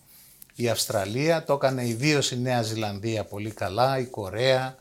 η 0.55 0.69
Αυστραλία, 0.69 1.43
το 1.43 1.53
έκανε 1.53 1.87
ιδίως 1.87 2.31
η 2.31 2.39
Νέα 2.39 2.61
Ζηλανδία 2.61 3.23
πολύ 3.23 3.51
καλά, 3.51 3.99
η 3.99 4.05
Κορέα, 4.05 4.75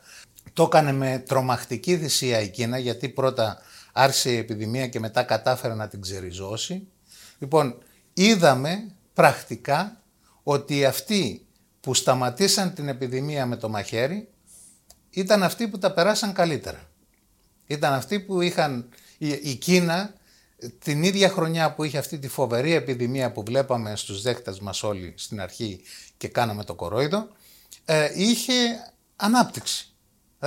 το 0.53 0.63
έκανε 0.63 0.93
με 0.93 1.23
τρομακτική 1.27 1.99
θυσία 1.99 2.41
η 2.41 2.49
Κίνα, 2.49 2.79
γιατί 2.79 3.09
πρώτα 3.09 3.61
άρχισε 3.99 4.31
η 4.31 4.37
επιδημία 4.37 4.89
και 4.89 5.01
μετά 5.01 5.23
κατάφερε 5.23 5.75
να 5.75 5.89
την 5.89 6.01
ξεριζώσει. 6.01 6.89
Λοιπόν, 7.39 7.79
είδαμε 8.13 8.95
πρακτικά 9.15 10.03
ότι 10.43 10.85
αυτοί 10.85 11.47
που 11.81 11.95
σταματήσαν 11.95 12.75
την 12.75 12.89
επιδημία 12.89 13.47
με 13.47 13.57
το 13.57 13.69
μαχαίρι 13.69 14.29
ήταν 15.11 15.43
αυτοί 15.43 15.69
που 15.69 15.79
τα 15.79 15.93
περάσαν 15.93 16.33
καλύτερα. 16.33 16.91
Ήταν 17.67 17.93
αυτοί 17.93 18.21
που 18.21 18.41
είχαν 18.41 18.89
η, 19.19 19.55
Κίνα 19.55 20.15
την 20.79 21.03
ίδια 21.03 21.29
χρονιά 21.29 21.75
που 21.75 21.85
είχε 21.85 21.99
αυτή 21.99 22.19
τη 22.19 22.29
φοβερή 22.29 22.73
επιδημία 22.73 23.33
που 23.33 23.43
βλέπαμε 23.43 23.97
στους 23.97 24.23
δέκτες 24.23 24.61
μας 24.61 24.83
όλοι 24.83 25.15
στην 25.17 25.41
αρχή 25.41 25.81
και 26.17 26.29
κάναμε 26.29 26.65
το 26.65 26.75
κορόιδο, 26.75 27.29
ε, 27.85 28.11
είχε 28.15 28.55
ανάπτυξη. 29.17 29.96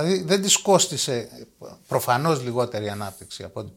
Δηλαδή 0.02 0.22
δεν 0.22 0.42
της 0.42 0.56
κόστησε 0.56 1.28
προφανώς 1.88 2.42
λιγότερη 2.42 2.88
ανάπτυξη 2.88 3.42
από 3.42 3.60
ό,τι 3.60 3.70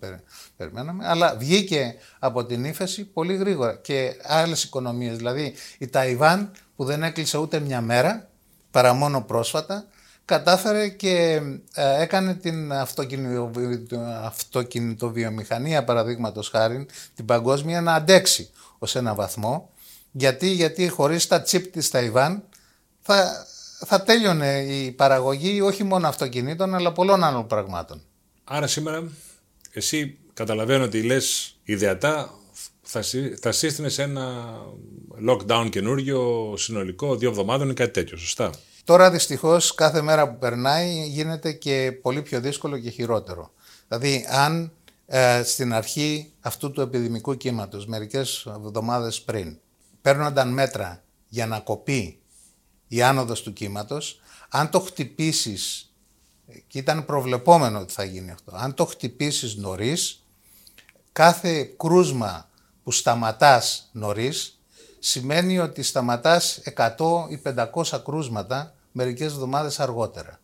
περιμέναμε, 0.58 1.08
αλλά 1.08 1.36
βγήκε 1.36 1.96
από 2.20 2.46
την 2.46 2.66
ύφεση 2.66 3.06
πολύ 3.06 3.36
γρήγορα 3.36 3.76
και 3.76 4.16
άλλες 4.24 4.64
οικονομίες. 4.64 5.18
Δηλαδή 5.18 5.54
η 5.78 5.88
Ταϊβάν 5.88 6.52
που 6.76 6.86
δεν 6.86 7.04
έκλεισε 7.04 7.38
ούτε 7.38 7.60
μια 7.60 7.82
μέρα, 7.82 8.30
παρά 8.72 8.94
μόνο 8.94 9.22
πρόσφατα, 9.22 9.86
κατάφερε 10.26 10.88
και 10.88 11.42
ε, 11.74 12.02
έκανε 12.02 12.34
την 12.34 12.74
αυτοκινητοβιομηχανία 14.24 15.84
παραδείγματος 15.84 16.50
χάρη, 16.50 16.86
την 17.16 17.26
παγκόσμια 17.26 17.82
να 17.82 17.94
αντέξει 17.94 18.50
ως 18.78 18.96
ένα 18.96 19.14
βαθμό. 19.14 19.72
Γιατί, 20.12 20.48
γιατί 20.48 20.88
χωρίς 20.88 21.28
τα 21.28 21.42
τσίπ 21.42 21.72
της 21.72 21.90
Ταϊβάν 21.90 22.44
θα 23.02 23.48
θα 23.86 24.04
τέλειωνε 24.04 24.60
η 24.60 24.92
παραγωγή 24.92 25.62
όχι 25.62 25.84
μόνο 25.84 26.08
αυτοκινήτων 26.08 26.76
αλλά 26.76 26.92
πολλών 26.92 27.24
άλλων 27.24 27.48
πραγμάτων. 27.48 28.02
Άρα 28.44 28.68
σήμερα 28.68 29.04
εσύ 29.72 30.18
καταλαβαίνω 30.34 30.84
ότι 30.84 31.02
λες 31.02 31.56
ιδεατά 31.64 32.34
θα, 32.82 33.04
θα 33.40 33.52
σύστηνες 33.52 34.00
ένα 34.00 34.56
lockdown 35.30 35.68
καινούριο 35.70 36.54
συνολικό 36.58 37.16
δύο 37.16 37.30
εβδομάδων 37.30 37.70
ή 37.70 37.74
κάτι 37.74 37.92
τέτοιο, 37.92 38.18
σωστά; 38.18 38.52
Τώρα 38.84 39.12
δυστυχώς 39.12 39.74
κάθε 39.74 40.02
μέρα 40.02 40.30
που 40.30 40.38
περνάει 40.38 41.08
γίνεται 41.08 41.52
και 41.52 41.98
πολύ 42.02 42.22
πιο 42.22 42.40
δύσκολο 42.40 42.78
και 42.78 42.90
χειρότερο. 42.90 43.52
Δηλαδή 43.88 44.26
αν 44.30 44.72
ε, 45.06 45.44
στην 45.44 45.74
αρχή 45.74 46.32
αυτού 46.40 46.72
του 46.72 46.82
επιδημικού 46.82 47.38
κύματος 47.38 47.86
μερικές 47.86 48.48
εβδομάδες 48.66 49.22
πριν 49.22 49.58
παίρνονταν 50.02 50.54
μέτρα 50.54 51.04
για 51.28 51.48
να 51.48 51.60
κοπεί 51.60 52.18
η 52.96 53.02
άνοδος 53.02 53.42
του 53.42 53.54
κύματος, 53.54 54.22
αν 54.50 54.70
το 54.70 54.80
χτυπήσεις, 54.80 55.94
και 56.68 56.78
ήταν 56.78 57.06
προβλεπόμενο 57.06 57.80
ότι 57.80 57.94
θα 57.94 58.04
γίνει 58.04 58.32
αυτό, 58.32 58.52
αν 58.56 58.74
το 58.74 58.86
χτυπήσεις 58.86 59.56
νωρίς, 59.56 60.24
κάθε 61.12 61.74
κρούσμα 61.78 62.50
που 62.84 62.92
σταματάς 62.92 63.90
νωρίς, 63.92 64.60
σημαίνει 65.00 65.60
ότι 65.60 65.84
σταματάς 65.84 66.62
100 66.76 67.28
ή 67.30 67.38
500 67.38 68.00
κρούσματα 68.04 68.74
μερικές 68.92 69.32
εβδομάδες 69.32 69.80
αργότερα. 69.80 70.40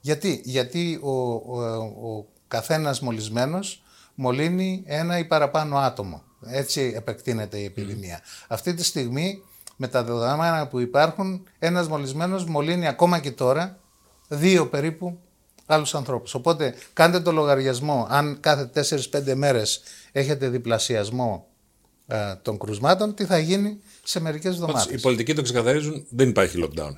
Γιατί, 0.00 0.40
Γιατί 0.44 0.98
ο, 1.02 1.32
ο, 1.32 1.62
ο 2.10 2.26
καθένας 2.48 3.00
μολυσμένος 3.00 3.82
μολύνει 4.14 4.82
ένα 4.86 5.18
ή 5.18 5.24
παραπάνω 5.24 5.78
άτομο. 5.78 6.22
Έτσι 6.46 6.92
επεκτείνεται 6.96 7.58
η 7.58 7.64
επιδημία. 7.64 8.20
Αυτή 8.48 8.74
τη 8.74 8.84
στιγμή 8.84 9.42
με 9.82 9.88
τα 9.88 10.04
δεδομένα 10.04 10.66
που 10.66 10.78
υπάρχουν, 10.78 11.46
ένας 11.58 11.88
μολυσμένος 11.88 12.44
μολύνει 12.44 12.86
ακόμα 12.86 13.18
και 13.18 13.30
τώρα 13.30 13.78
δύο 14.28 14.68
περίπου 14.68 15.18
άλλους 15.66 15.94
ανθρώπους. 15.94 16.34
Οπότε 16.34 16.74
κάντε 16.92 17.20
το 17.20 17.32
λογαριασμό, 17.32 18.06
αν 18.10 18.40
κάθε 18.40 18.70
4-5 19.12 19.34
μέρες 19.34 19.82
έχετε 20.12 20.48
διπλασιασμό 20.48 21.46
ε, 22.06 22.34
των 22.42 22.58
κρουσμάτων, 22.58 23.14
τι 23.14 23.24
θα 23.24 23.38
γίνει 23.38 23.80
σε 24.02 24.20
μερικές 24.20 24.54
εβδομάδες. 24.54 24.94
Οι 24.94 25.00
πολιτικοί 25.00 25.34
το 25.34 25.42
ξεκαθαρίζουν, 25.42 26.06
δεν 26.08 26.28
υπάρχει 26.28 26.64
lockdown. 26.64 26.96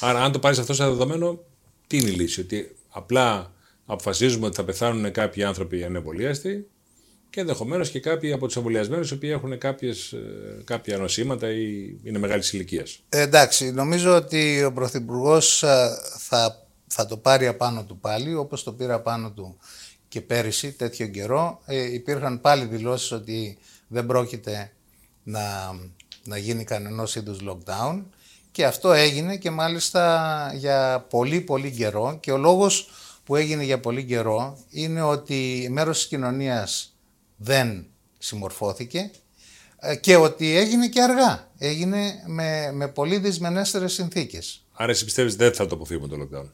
Άρα 0.00 0.24
αν 0.24 0.32
το 0.32 0.38
πάρεις 0.38 0.58
αυτό 0.58 0.74
σαν 0.74 0.88
δεδομένο, 0.88 1.40
τι 1.86 1.96
είναι 1.96 2.08
η 2.08 2.12
λύση, 2.12 2.40
ότι 2.40 2.76
απλά 2.88 3.52
αποφασίζουμε 3.86 4.46
ότι 4.46 4.56
θα 4.56 4.64
πεθάνουν 4.64 5.12
κάποιοι 5.12 5.44
άνθρωποι 5.44 5.84
ανεμβολίαστοι 5.84 6.66
και 7.32 7.40
ενδεχομένως 7.40 7.90
και 7.90 8.00
κάποιοι 8.00 8.32
από 8.32 8.46
τους 8.46 8.56
εμβολιασμένους 8.56 9.10
οι 9.10 9.14
οποίοι 9.14 9.30
έχουν 9.32 9.58
κάποιες, 9.58 10.12
ε, 10.12 10.62
κάποια 10.64 10.98
νοσήματα 10.98 11.50
ή 11.50 11.96
είναι 12.04 12.18
μεγάλης 12.18 12.52
ηλικίας. 12.52 12.98
Ε, 13.08 13.20
εντάξει, 13.20 13.70
νομίζω 13.70 14.14
ότι 14.16 14.64
ο 14.64 14.72
Πρωθυπουργός 14.72 15.62
ε, 15.62 15.88
θα, 16.18 16.66
θα 16.86 17.06
το 17.06 17.16
πάρει 17.16 17.46
απάνω 17.46 17.84
του 17.84 17.98
πάλι, 17.98 18.34
όπως 18.34 18.62
το 18.62 18.72
πήρε 18.72 18.92
απάνω 18.92 19.30
του 19.30 19.56
και 20.08 20.20
πέρυσι, 20.20 20.72
τέτοιο 20.72 21.06
καιρό. 21.06 21.60
Ε, 21.66 21.92
υπήρχαν 21.92 22.40
πάλι 22.40 22.64
δηλώσεις 22.64 23.12
ότι 23.12 23.58
δεν 23.88 24.06
πρόκειται 24.06 24.72
να, 25.22 25.40
να 26.24 26.36
γίνει 26.36 26.64
κανένα 26.64 27.06
είδους 27.16 27.38
lockdown. 27.48 28.02
Και 28.52 28.64
αυτό 28.64 28.92
έγινε 28.92 29.36
και 29.36 29.50
μάλιστα 29.50 30.52
για 30.56 31.06
πολύ 31.10 31.40
πολύ 31.40 31.70
καιρό 31.70 32.18
και 32.20 32.32
ο 32.32 32.36
λόγος 32.36 32.90
που 33.24 33.36
έγινε 33.36 33.64
για 33.64 33.80
πολύ 33.80 34.04
καιρό 34.04 34.58
είναι 34.70 35.02
ότι 35.02 35.68
μέρος 35.70 35.98
της 35.98 36.06
κοινωνίας 36.06 36.91
δεν 37.42 37.86
συμμορφώθηκε 38.18 39.10
ε, 39.78 39.96
και 39.96 40.16
ότι 40.16 40.56
έγινε 40.56 40.88
και 40.88 41.02
αργά. 41.02 41.50
Έγινε 41.58 42.22
με, 42.26 42.70
με 42.72 42.88
πολύ 42.88 43.18
δυσμενέστερες 43.18 43.92
συνθήκες. 43.92 44.64
Άρα 44.72 44.90
εσύ 44.90 45.04
πιστεύεις 45.04 45.36
δεν 45.36 45.54
θα 45.54 45.66
το 45.66 45.74
αποφύγουμε 45.74 46.08
το 46.08 46.16
lockdown; 46.22 46.48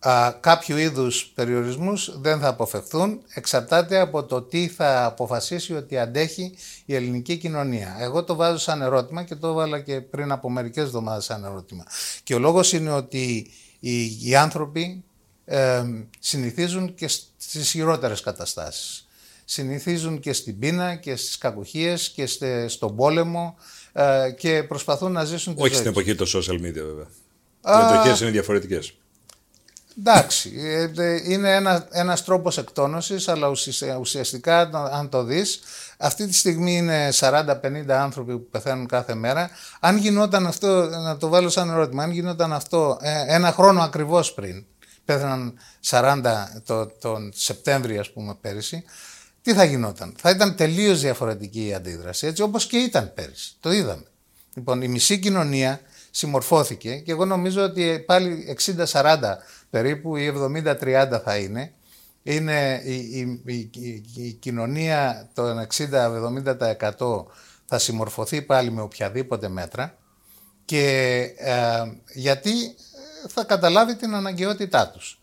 Α, 0.00 0.32
κάποιου 0.40 0.76
είδους 0.76 1.32
περιορισμούς 1.34 2.20
δεν 2.20 2.40
θα 2.40 2.48
αποφευθούν. 2.48 3.20
Εξαρτάται 3.34 3.98
από 3.98 4.24
το 4.24 4.42
τι 4.42 4.68
θα 4.68 5.04
αποφασίσει 5.04 5.74
ότι 5.74 5.98
αντέχει 5.98 6.54
η 6.84 6.94
ελληνική 6.94 7.36
κοινωνία. 7.36 7.96
Εγώ 8.00 8.24
το 8.24 8.34
βάζω 8.34 8.58
σαν 8.58 8.82
ερώτημα 8.82 9.22
και 9.22 9.34
το 9.34 9.48
έβαλα 9.48 9.80
και 9.80 10.00
πριν 10.00 10.32
από 10.32 10.50
μερικές 10.50 10.84
εβδομάδες 10.84 11.24
σαν 11.24 11.44
ερώτημα. 11.44 11.84
Και 12.22 12.34
ο 12.34 12.38
λόγος 12.38 12.72
είναι 12.72 12.90
ότι 12.90 13.50
οι, 13.80 14.28
οι 14.28 14.36
άνθρωποι 14.36 15.04
ε, 15.44 15.82
συνηθίζουν 16.18 16.94
και 16.94 17.08
στις 17.36 17.70
χειρότερες 17.70 18.20
καταστάσεις. 18.20 19.07
Συνηθίζουν 19.50 20.20
και 20.20 20.32
στην 20.32 20.58
πείνα 20.58 20.94
και 20.94 21.16
στις 21.16 21.38
κακουχίες 21.38 22.08
και 22.08 22.26
στον 22.68 22.96
πόλεμο 22.96 23.56
ε, 23.92 24.30
και 24.38 24.62
προσπαθούν 24.62 25.12
να 25.12 25.24
ζήσουν 25.24 25.54
τη 25.54 25.62
Όχι 25.62 25.74
ζωή 25.74 25.80
στην 25.80 25.92
τους. 25.92 26.02
εποχή 26.02 26.16
των 26.16 26.42
social 26.42 26.66
media 26.66 26.84
βέβαια. 26.86 27.06
Α. 27.60 27.80
Οι 27.80 27.92
μετοχές 27.92 28.20
είναι 28.20 28.30
διαφορετικές. 28.30 28.94
Εντάξει, 29.98 30.52
ε, 30.56 30.90
ε, 30.96 31.32
είναι 31.32 31.54
ένα, 31.54 31.88
ένας 31.90 32.24
τρόπος 32.24 32.58
εκτόνωσης, 32.58 33.28
αλλά 33.28 33.48
ουσιαστικά, 33.48 33.96
ουσιαστικά 33.96 34.60
αν 34.92 35.08
το 35.08 35.22
δεις, 35.22 35.60
αυτή 35.98 36.26
τη 36.26 36.34
στιγμή 36.34 36.76
είναι 36.76 37.08
40-50 37.12 37.88
άνθρωποι 37.88 38.32
που 38.32 38.48
πεθαίνουν 38.50 38.86
κάθε 38.86 39.14
μέρα. 39.14 39.50
Αν 39.80 39.96
γινόταν 39.96 40.46
αυτό, 40.46 40.88
να 40.88 41.16
το 41.16 41.28
βάλω 41.28 41.48
σαν 41.48 41.70
ερώτημα, 41.70 42.02
αν 42.02 42.10
γινόταν 42.10 42.52
αυτό 42.52 42.98
ε, 43.00 43.34
ένα 43.34 43.52
χρόνο 43.52 43.82
ακριβώς 43.82 44.34
πριν, 44.34 44.64
πέθαναν 45.04 45.54
40 45.90 46.20
το, 46.64 46.86
τον 46.86 47.32
Σεπτέμβριο 47.34 48.00
ας 48.00 48.10
πούμε 48.12 48.36
πέρυσι, 48.40 48.84
τι 49.42 49.54
θα 49.54 49.64
γινόταν. 49.64 50.14
Θα 50.18 50.30
ήταν 50.30 50.56
τελείως 50.56 51.00
διαφορετική 51.00 51.66
η 51.66 51.74
αντίδραση, 51.74 52.26
έτσι 52.26 52.42
όπως 52.42 52.66
και 52.66 52.76
ήταν 52.78 53.12
πέρυσι. 53.14 53.52
Το 53.60 53.72
είδαμε. 53.72 54.04
Λοιπόν, 54.54 54.82
η 54.82 54.88
μισή 54.88 55.18
κοινωνία 55.18 55.80
συμμορφώθηκε 56.10 56.96
και 56.96 57.12
εγώ 57.12 57.24
νομίζω 57.24 57.62
ότι 57.62 58.02
πάλι 58.06 58.56
60-40 58.92 59.18
περίπου 59.70 60.16
ή 60.16 60.32
70-30 60.80 61.20
θα 61.24 61.36
είναι. 61.36 61.72
Είναι 62.22 62.80
η, 62.84 62.94
η, 62.94 63.40
η, 63.44 63.70
η- 63.72 64.04
η 64.14 64.32
κοινωνία 64.32 65.28
των 65.34 65.66
60-70% 65.76 67.24
θα 67.66 67.78
συμμορφωθεί 67.78 68.42
πάλι 68.42 68.70
με 68.70 68.80
οποιαδήποτε 68.80 69.48
μέτρα 69.48 69.96
και 70.64 71.18
ε, 71.36 71.52
γιατί 72.14 72.50
ε, 72.64 73.28
θα 73.28 73.44
καταλάβει 73.44 73.96
την 73.96 74.14
αναγκαιότητά 74.14 74.88
τους. 74.88 75.18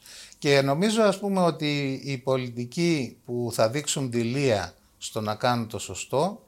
Και 0.45 0.61
νομίζω 0.61 1.03
ας 1.03 1.19
πούμε 1.19 1.41
ότι 1.41 2.01
οι 2.03 2.17
πολιτικοί 2.17 3.17
που 3.25 3.49
θα 3.53 3.69
δείξουν 3.69 4.11
δηλία 4.11 4.73
στο 4.97 5.21
να 5.21 5.35
κάνουν 5.35 5.67
το 5.67 5.79
σωστό 5.79 6.41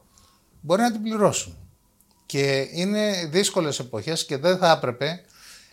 μπορεί 0.61 0.81
να 0.81 0.91
την 0.91 1.01
πληρώσουν. 1.01 1.57
Και 2.25 2.67
είναι 2.71 3.25
δύσκολες 3.31 3.79
εποχές 3.79 4.25
και 4.25 4.37
δεν 4.37 4.57
θα 4.57 4.71
έπρεπε 4.71 5.21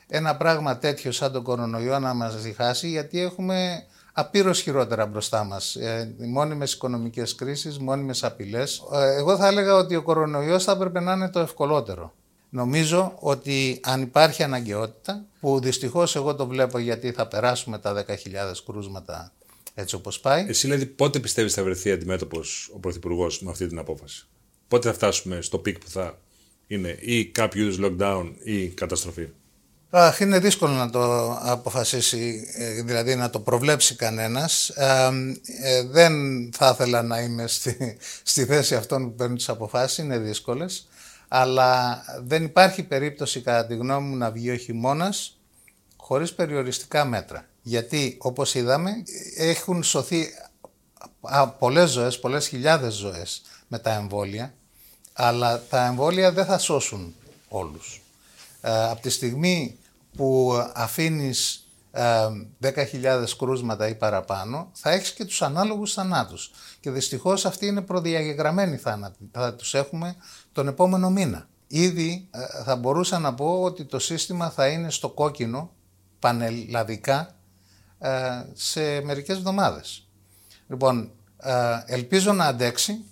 ένα 0.09 0.37
πράγμα 0.37 0.79
τέτοιο 0.79 1.13
σαν 1.13 1.33
τον 1.33 1.43
κορονοϊό 1.43 1.99
να 1.99 2.15
μας 2.15 2.43
διχάσει 2.43 2.89
γιατί 2.89 3.21
έχουμε 3.21 3.85
απείρως 4.13 4.61
χειρότερα 4.61 5.07
μπροστά 5.07 5.45
μας. 5.45 5.77
Ε, 5.77 6.15
μόνιμες 6.19 6.73
οικονομικές 6.73 7.35
κρίσεις, 7.35 7.79
μόνιμες 7.79 8.25
απειλές. 8.25 8.83
Ε, 8.93 9.15
εγώ 9.15 9.37
θα 9.37 9.47
έλεγα 9.47 9.75
ότι 9.75 9.97
ο 9.97 10.03
κορονοϊός 10.03 10.65
θα 10.65 10.73
έπρεπε 10.73 11.01
να 11.01 11.13
είναι 11.13 11.31
το 11.31 11.41
ευκολότερο. 11.41 12.15
Νομίζω 12.55 13.13
ότι 13.19 13.81
αν 13.83 14.03
υπάρχει 14.03 14.43
αναγκαιότητα, 14.43 15.25
που 15.41 15.61
δυστυχώς 15.61 16.17
εγώ 16.17 16.35
το 16.35 16.47
βλέπω 16.47 16.79
γιατί 16.79 17.13
θα 17.13 17.27
περάσουμε 17.27 17.79
τα 17.79 18.05
10.000 18.07 18.15
κρούσματα 18.67 19.33
έτσι 19.75 19.95
όπως 19.95 20.21
πάει, 20.21 20.45
Εσύ 20.49 20.67
δηλαδή 20.67 20.87
πότε 20.87 21.21
πιστεύεις 21.21 21.55
θα 21.55 21.63
βρεθεί 21.63 21.91
αντιμέτωπος 21.91 22.71
ο 22.75 22.79
Πρωθυπουργός 22.79 23.41
με 23.41 23.51
αυτή 23.51 23.67
την 23.67 23.79
απόφαση; 23.79 24.27
Πότε 24.69 24.89
θα 24.89 24.95
φτάσουμε 24.95 25.41
στο 25.41 25.59
peak 25.59 25.79
που 25.79 25.91
θα 25.91 26.19
είναι 26.67 26.97
ή 27.01 27.27
κάποιο 27.27 27.63
είδους 27.63 27.79
lockdown 27.81 28.33
ή 28.43 28.69
καταστροφή; 28.69 29.29
Αχ, 29.91 30.21
είναι 30.21 30.39
δύσκολο 30.39 30.73
να 30.73 30.91
το 30.91 31.33
αποφασίσει, 31.41 32.47
ε, 32.55 32.83
δηλαδή 32.83 33.15
να 33.15 33.31
το 33.31 33.41
προβλέψει 33.41 33.97
κανένας. 33.97 34.69
Ε, 34.69 35.11
ε, 35.63 35.83
δεν 35.83 36.13
θα 36.53 36.71
ήθελα 36.75 37.03
να 37.03 37.21
είμαι 37.21 37.47
στη, 37.47 37.97
στη 38.23 38.45
θέση 38.45 38.75
αυτών 38.75 39.05
που 39.05 39.15
παίρνουν 39.15 39.37
τις 39.37 39.49
αποφάσεις, 39.49 39.99
είναι 39.99 40.19
δύσκολες. 40.19 40.89
Αλλά 41.29 42.03
δεν 42.21 42.45
υπάρχει 42.45 42.83
περίπτωση 42.83 43.41
κατά 43.41 43.67
τη 43.67 43.75
γνώμη 43.75 44.09
μου 44.09 44.17
να 44.17 44.31
βγει 44.31 44.51
ο 44.51 44.57
χειμώνας 44.57 45.39
χωρίς 45.97 46.35
περιοριστικά 46.35 47.05
μέτρα. 47.05 47.47
Γιατί 47.63 48.17
όπως 48.21 48.55
είδαμε 48.55 48.91
έχουν 49.37 49.83
σωθεί 49.83 50.27
α, 51.21 51.49
πολλές 51.49 51.91
ζωές, 51.91 52.19
πολλές 52.19 52.49
χιλιάδες 52.49 52.95
ζωές 52.95 53.43
με 53.69 53.79
τα 53.79 53.93
εμβόλια, 53.93 54.55
αλλά 55.13 55.63
τα 55.63 55.85
εμβόλια 55.85 56.33
δεν 56.33 56.45
θα 56.45 56.59
σώσουν 56.59 57.15
όλους. 57.49 58.03
Ε, 58.61 58.89
από 58.91 59.01
τη 59.01 59.11
στιγμή 59.11 59.79
που 60.17 60.55
αφήνεις 60.75 61.69
ε, 61.93 62.27
10.000 62.61 63.25
κρούσματα 63.39 63.89
ή 63.89 63.95
παραπάνω, 63.95 64.71
θα 64.73 64.91
έχεις 64.91 65.13
και 65.13 65.25
τους 65.25 65.43
ανάλογους 65.43 65.93
θανάτους. 65.93 66.51
Και 66.81 66.91
δυστυχώς 66.91 67.45
αυτοί 67.45 67.67
είναι 67.67 67.81
προδιαγεγραμμένοι 67.81 68.77
θάνατοι. 68.77 69.31
Θα 69.33 69.55
τους 69.55 69.75
έχουμε 69.75 70.17
τον 70.55 70.69
επόμενο 70.69 71.11
μήνα. 71.11 71.49
Ήδη 71.67 72.29
ε, 72.31 72.63
θα 72.65 72.77
μπορούσα 72.77 73.19
να 73.19 73.35
πω 73.35 73.63
ότι 73.63 73.85
το 73.85 73.99
σύστημα 73.99 74.51
θα 74.51 74.67
είναι 74.67 74.91
στο 74.91 75.09
κόκκινο 75.09 75.71
πανελλαδικά 76.19 77.35
ε, 77.99 78.11
σε 78.53 79.01
μερικές 79.01 79.37
εβδομάδες. 79.37 80.09
Λοιπόν, 80.69 81.11
ε, 81.37 81.53
ελπίζω 81.87 82.33
να 82.33 82.45
αντέξει 82.45 83.05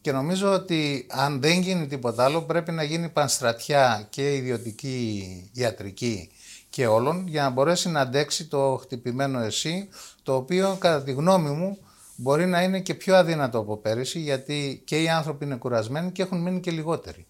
και 0.00 0.12
νομίζω 0.12 0.52
ότι 0.52 1.06
αν 1.10 1.40
δεν 1.40 1.60
γίνει 1.60 1.86
τίποτα 1.86 2.24
άλλο 2.24 2.42
πρέπει 2.42 2.72
να 2.72 2.82
γίνει 2.82 3.08
πανστρατιά 3.08 4.06
και 4.10 4.34
ιδιωτική 4.34 5.50
ιατρική 5.52 6.30
και 6.70 6.86
όλων 6.86 7.26
για 7.28 7.42
να 7.42 7.50
μπορέσει 7.50 7.88
να 7.88 8.00
αντέξει 8.00 8.46
το 8.46 8.78
χτυπημένο 8.82 9.40
εσύ 9.40 9.88
το 10.22 10.34
οποίο 10.34 10.76
κατά 10.80 11.02
τη 11.02 11.12
γνώμη 11.12 11.50
μου 11.50 11.78
μπορεί 12.16 12.46
να 12.46 12.62
είναι 12.62 12.80
και 12.80 12.94
πιο 12.94 13.16
αδύνατο 13.16 13.58
από 13.58 13.76
πέρυσι 13.76 14.20
γιατί 14.20 14.82
και 14.84 15.02
οι 15.02 15.08
άνθρωποι 15.08 15.44
είναι 15.44 15.56
κουρασμένοι 15.56 16.12
και 16.12 16.22
έχουν 16.22 16.42
μείνει 16.42 16.60
και 16.60 16.70
λιγότεροι. 16.70 17.26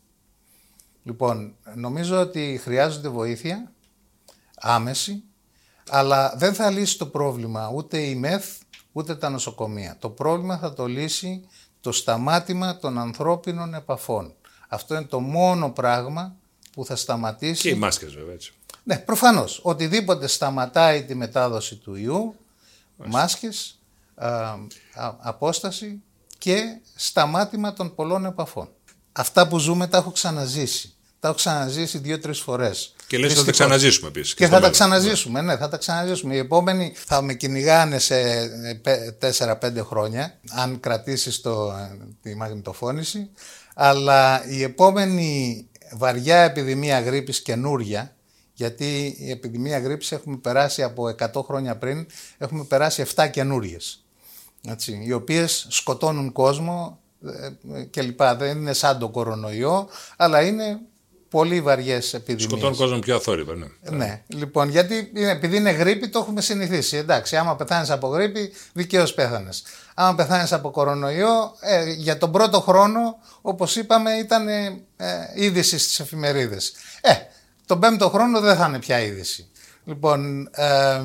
Λοιπόν, 1.02 1.54
νομίζω 1.74 2.20
ότι 2.20 2.60
χρειάζονται 2.62 3.08
βοήθεια 3.08 3.72
άμεση 4.54 5.22
αλλά 5.88 6.34
δεν 6.36 6.54
θα 6.54 6.70
λύσει 6.70 6.98
το 6.98 7.06
πρόβλημα 7.06 7.70
ούτε 7.74 7.98
η 7.98 8.14
ΜΕΘ 8.14 8.44
ούτε 8.92 9.14
τα 9.14 9.28
νοσοκομεία. 9.28 9.96
Το 9.98 10.10
πρόβλημα 10.10 10.58
θα 10.58 10.72
το 10.72 10.86
λύσει 10.86 11.48
το 11.80 11.92
σταμάτημα 11.92 12.76
των 12.76 12.98
ανθρώπινων 12.98 13.74
επαφών. 13.74 14.34
Αυτό 14.68 14.94
είναι 14.94 15.04
το 15.04 15.20
μόνο 15.20 15.70
πράγμα 15.70 16.36
που 16.72 16.84
θα 16.84 16.96
σταματήσει... 16.96 17.62
Και 17.62 17.68
οι 17.68 17.74
μάσκες 17.74 18.14
βέβαια 18.14 18.34
έτσι. 18.34 18.52
Ναι, 18.82 18.98
προφανώς. 18.98 19.60
Οτιδήποτε 19.62 20.26
σταματάει 20.26 21.04
τη 21.04 21.14
μετάδοση 21.14 21.76
του 21.76 21.94
ιού, 21.94 22.34
μάσκες, 22.96 23.54
α, 23.66 23.72
α, 23.72 23.83
απόσταση 25.18 26.02
και 26.38 26.62
σταμάτημα 26.94 27.72
των 27.72 27.94
πολλών 27.94 28.24
επαφών. 28.24 28.68
Αυτά 29.12 29.48
που 29.48 29.58
ζούμε 29.58 29.86
τα 29.86 29.96
έχω 29.96 30.10
ξαναζήσει. 30.10 30.88
Τα 31.20 31.28
έχω 31.28 31.36
ξαναζήσει 31.38 31.98
δύο-τρεις 31.98 32.40
φορές. 32.40 32.94
Και 33.06 33.18
λες 33.18 33.30
ότι 33.30 33.34
θα 33.34 33.44
τα 33.44 33.50
Δυστυχώς. 33.50 33.52
ξαναζήσουμε 33.52 34.08
επίσης. 34.08 34.34
Και 34.34 34.44
στο 34.44 34.54
θα 34.54 34.60
τα 34.60 34.66
μέλλον. 34.68 34.72
ξαναζήσουμε, 34.72 35.40
ναι, 35.40 35.56
θα 35.56 35.68
τα 35.68 35.76
ξαναζήσουμε. 35.76 36.34
Οι 36.34 36.38
επόμενοι 36.38 36.92
θα 36.96 37.22
με 37.22 37.34
κυνηγάνε 37.34 37.98
σε 37.98 38.14
4-5 39.18 39.84
χρόνια, 39.84 40.40
αν 40.50 40.80
κρατήσεις 40.80 41.40
το, 41.40 41.72
τη 42.22 42.34
μαγνητοφώνηση. 42.36 43.30
Αλλά 43.74 44.46
η 44.46 44.62
επόμενη 44.62 45.68
βαριά 45.92 46.36
επιδημία 46.36 47.00
γρήπης 47.00 47.42
καινούρια, 47.42 48.16
γιατί 48.52 49.16
η 49.18 49.30
επιδημία 49.30 49.78
γρήπης 49.78 50.12
έχουμε 50.12 50.36
περάσει 50.36 50.82
από 50.82 51.14
100 51.34 51.42
χρόνια 51.44 51.76
πριν, 51.76 52.06
έχουμε 52.38 52.64
περάσει 52.64 53.04
7 53.14 53.28
καινούριε. 53.30 53.76
Έτσι, 54.68 55.02
οι 55.06 55.12
οποίες 55.12 55.66
σκοτώνουν 55.68 56.32
κόσμο 56.32 56.98
ε, 57.74 57.82
και 57.82 58.02
λοιπά. 58.02 58.36
Δεν 58.36 58.56
είναι 58.56 58.72
σαν 58.72 58.98
το 58.98 59.08
κορονοϊό, 59.08 59.88
αλλά 60.16 60.42
είναι 60.42 60.78
πολύ 61.28 61.60
βαριές 61.60 62.14
επιδημίες. 62.14 62.50
Σκοτώνουν 62.50 62.76
κόσμο 62.76 62.98
πιο 62.98 63.16
αθόρυβα, 63.16 63.54
ναι. 63.54 63.66
Ναι, 63.90 64.22
λοιπόν, 64.26 64.68
γιατί 64.68 65.10
είναι, 65.14 65.30
επειδή 65.30 65.56
είναι 65.56 65.70
γρήπη 65.70 66.08
το 66.08 66.18
έχουμε 66.18 66.40
συνηθίσει. 66.40 66.96
Εντάξει, 66.96 67.36
άμα 67.36 67.56
πεθάνεις 67.56 67.90
από 67.90 68.08
γρήπη, 68.08 68.52
δικαίως 68.72 69.14
πέθανες. 69.14 69.62
Άμα 69.94 70.14
πεθάνεις 70.14 70.52
από 70.52 70.70
κορονοϊό, 70.70 71.56
ε, 71.60 71.90
για 71.90 72.18
τον 72.18 72.32
πρώτο 72.32 72.60
χρόνο, 72.60 73.16
όπως 73.40 73.76
είπαμε, 73.76 74.12
ήταν 74.12 74.48
ε, 74.48 74.82
είδηση 75.34 75.78
στις 75.78 76.00
εφημερίδες. 76.00 76.72
Ε, 77.00 77.12
τον 77.66 77.80
πέμπτο 77.80 78.08
χρόνο 78.08 78.40
δεν 78.40 78.56
θα 78.56 78.66
είναι 78.66 78.78
πια 78.78 79.00
είδηση. 79.00 79.48
Λοιπόν, 79.84 80.48
ε, 80.52 81.00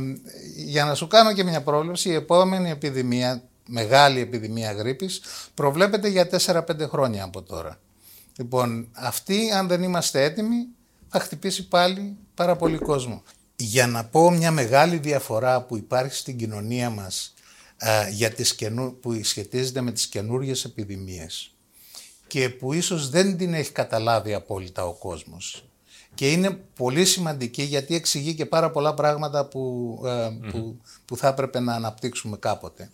για 0.55 0.85
να 0.85 0.93
σου 0.93 1.07
κάνω 1.07 1.33
και 1.33 1.43
μια 1.43 1.61
πρόβλεψη, 1.61 2.09
η 2.09 2.13
επόμενη 2.13 2.69
επιδημία, 2.69 3.41
μεγάλη 3.69 4.19
επιδημία 4.19 4.71
γρήπης, 4.71 5.21
προβλέπεται 5.53 6.07
για 6.07 6.29
4-5 6.45 6.61
χρόνια 6.89 7.23
από 7.23 7.41
τώρα. 7.41 7.79
Λοιπόν, 8.37 8.87
αυτή, 8.91 9.51
αν 9.51 9.67
δεν 9.67 9.83
είμαστε 9.83 10.23
έτοιμοι, 10.23 10.67
θα 11.07 11.19
χτυπήσει 11.19 11.67
πάλι 11.67 12.17
πάρα 12.33 12.55
πολύ 12.55 12.77
κόσμο. 12.77 13.23
για 13.55 13.87
να 13.87 14.05
πω 14.05 14.31
μια 14.31 14.51
μεγάλη 14.51 14.97
διαφορά 14.97 15.61
που 15.61 15.77
υπάρχει 15.77 16.15
στην 16.15 16.37
κοινωνία 16.37 16.89
μας 16.89 17.33
α, 17.77 18.09
για 18.09 18.29
τις 18.31 18.55
καινού, 18.55 18.99
που 18.99 19.19
σχετίζεται 19.23 19.81
με 19.81 19.91
τις 19.91 20.07
καινούργιες 20.07 20.63
επιδημίες 20.63 21.53
και 22.27 22.49
που 22.49 22.73
ίσως 22.73 23.09
δεν 23.09 23.37
την 23.37 23.53
έχει 23.53 23.71
καταλάβει 23.71 24.33
απόλυτα 24.33 24.85
ο 24.85 24.93
κόσμος 24.93 25.69
και 26.19 26.31
είναι 26.31 26.59
πολύ 26.75 27.05
σημαντική 27.05 27.63
γιατί 27.63 27.95
εξηγεί 27.95 28.33
και 28.33 28.45
πάρα 28.45 28.71
πολλά 28.71 28.93
πράγματα 28.93 29.45
που, 29.45 29.95
που, 30.51 30.81
που 31.05 31.17
θα 31.17 31.27
έπρεπε 31.27 31.59
να 31.59 31.73
αναπτύξουμε 31.73 32.37
κάποτε. 32.37 32.91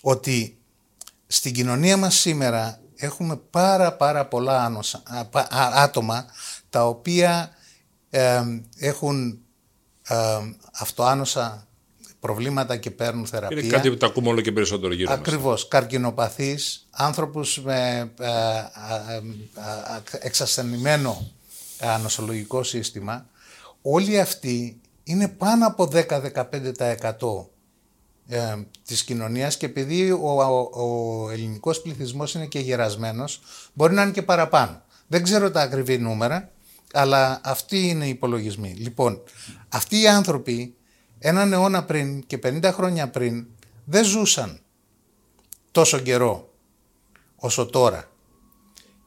Ότι 0.00 0.56
στην 1.26 1.52
κοινωνία 1.52 1.96
μας 1.96 2.14
σήμερα 2.14 2.80
έχουμε 2.96 3.40
πάρα 3.50 3.92
πάρα 3.92 4.26
πολλά 4.26 4.70
άτομα 5.74 6.26
τα 6.70 6.86
οποία 6.86 7.50
έχουν 8.78 9.38
αυτοάνωσα 10.72 11.66
προβλήματα 12.20 12.76
και 12.76 12.90
παίρνουν 12.90 13.26
θεραπεία. 13.26 13.58
Είναι 13.58 13.68
κάτι 13.68 13.90
που 13.90 13.96
τα 13.96 14.06
ακούμε 14.06 14.28
όλο 14.28 14.40
και 14.40 14.52
περισσότερο 14.52 14.94
γύρω 14.94 15.12
Ακριβώς. 15.12 15.68
Καρκινοπαθείς, 15.68 16.86
άνθρωπους 16.90 17.60
με 17.62 18.10
ε, 18.20 18.30
εξασθενημένο 20.20 21.30
νοσολογικό 22.02 22.62
σύστημα, 22.62 23.26
όλοι 23.82 24.20
αυτοί 24.20 24.80
είναι 25.04 25.28
πάνω 25.28 25.66
από 25.66 25.90
10-15% 25.92 27.51
ε, 28.32 28.66
της 28.86 29.04
κοινωνίας 29.04 29.56
και 29.56 29.66
επειδή 29.66 30.10
ο, 30.10 30.18
ο, 30.20 30.70
ο 30.82 31.30
ελληνικός 31.30 31.82
πληθυσμός 31.82 32.34
είναι 32.34 32.46
και 32.46 32.58
γερασμένος, 32.58 33.40
μπορεί 33.72 33.94
να 33.94 34.02
είναι 34.02 34.10
και 34.10 34.22
παραπάνω. 34.22 34.82
Δεν 35.06 35.22
ξέρω 35.22 35.50
τα 35.50 35.60
ακριβή 35.60 35.98
νούμερα, 35.98 36.50
αλλά 36.92 37.40
αυτοί 37.44 37.88
είναι 37.88 38.06
οι 38.06 38.08
υπολογισμοί. 38.08 38.74
Λοιπόν, 38.78 39.22
αυτοί 39.68 40.00
οι 40.00 40.08
άνθρωποι 40.08 40.74
έναν 41.18 41.52
αιώνα 41.52 41.84
πριν 41.84 42.26
και 42.26 42.38
50 42.42 42.62
χρόνια 42.72 43.08
πριν 43.08 43.46
δεν 43.84 44.04
ζούσαν 44.04 44.60
τόσο 45.70 45.98
καιρό 45.98 46.52
όσο 47.36 47.66
τώρα. 47.66 48.10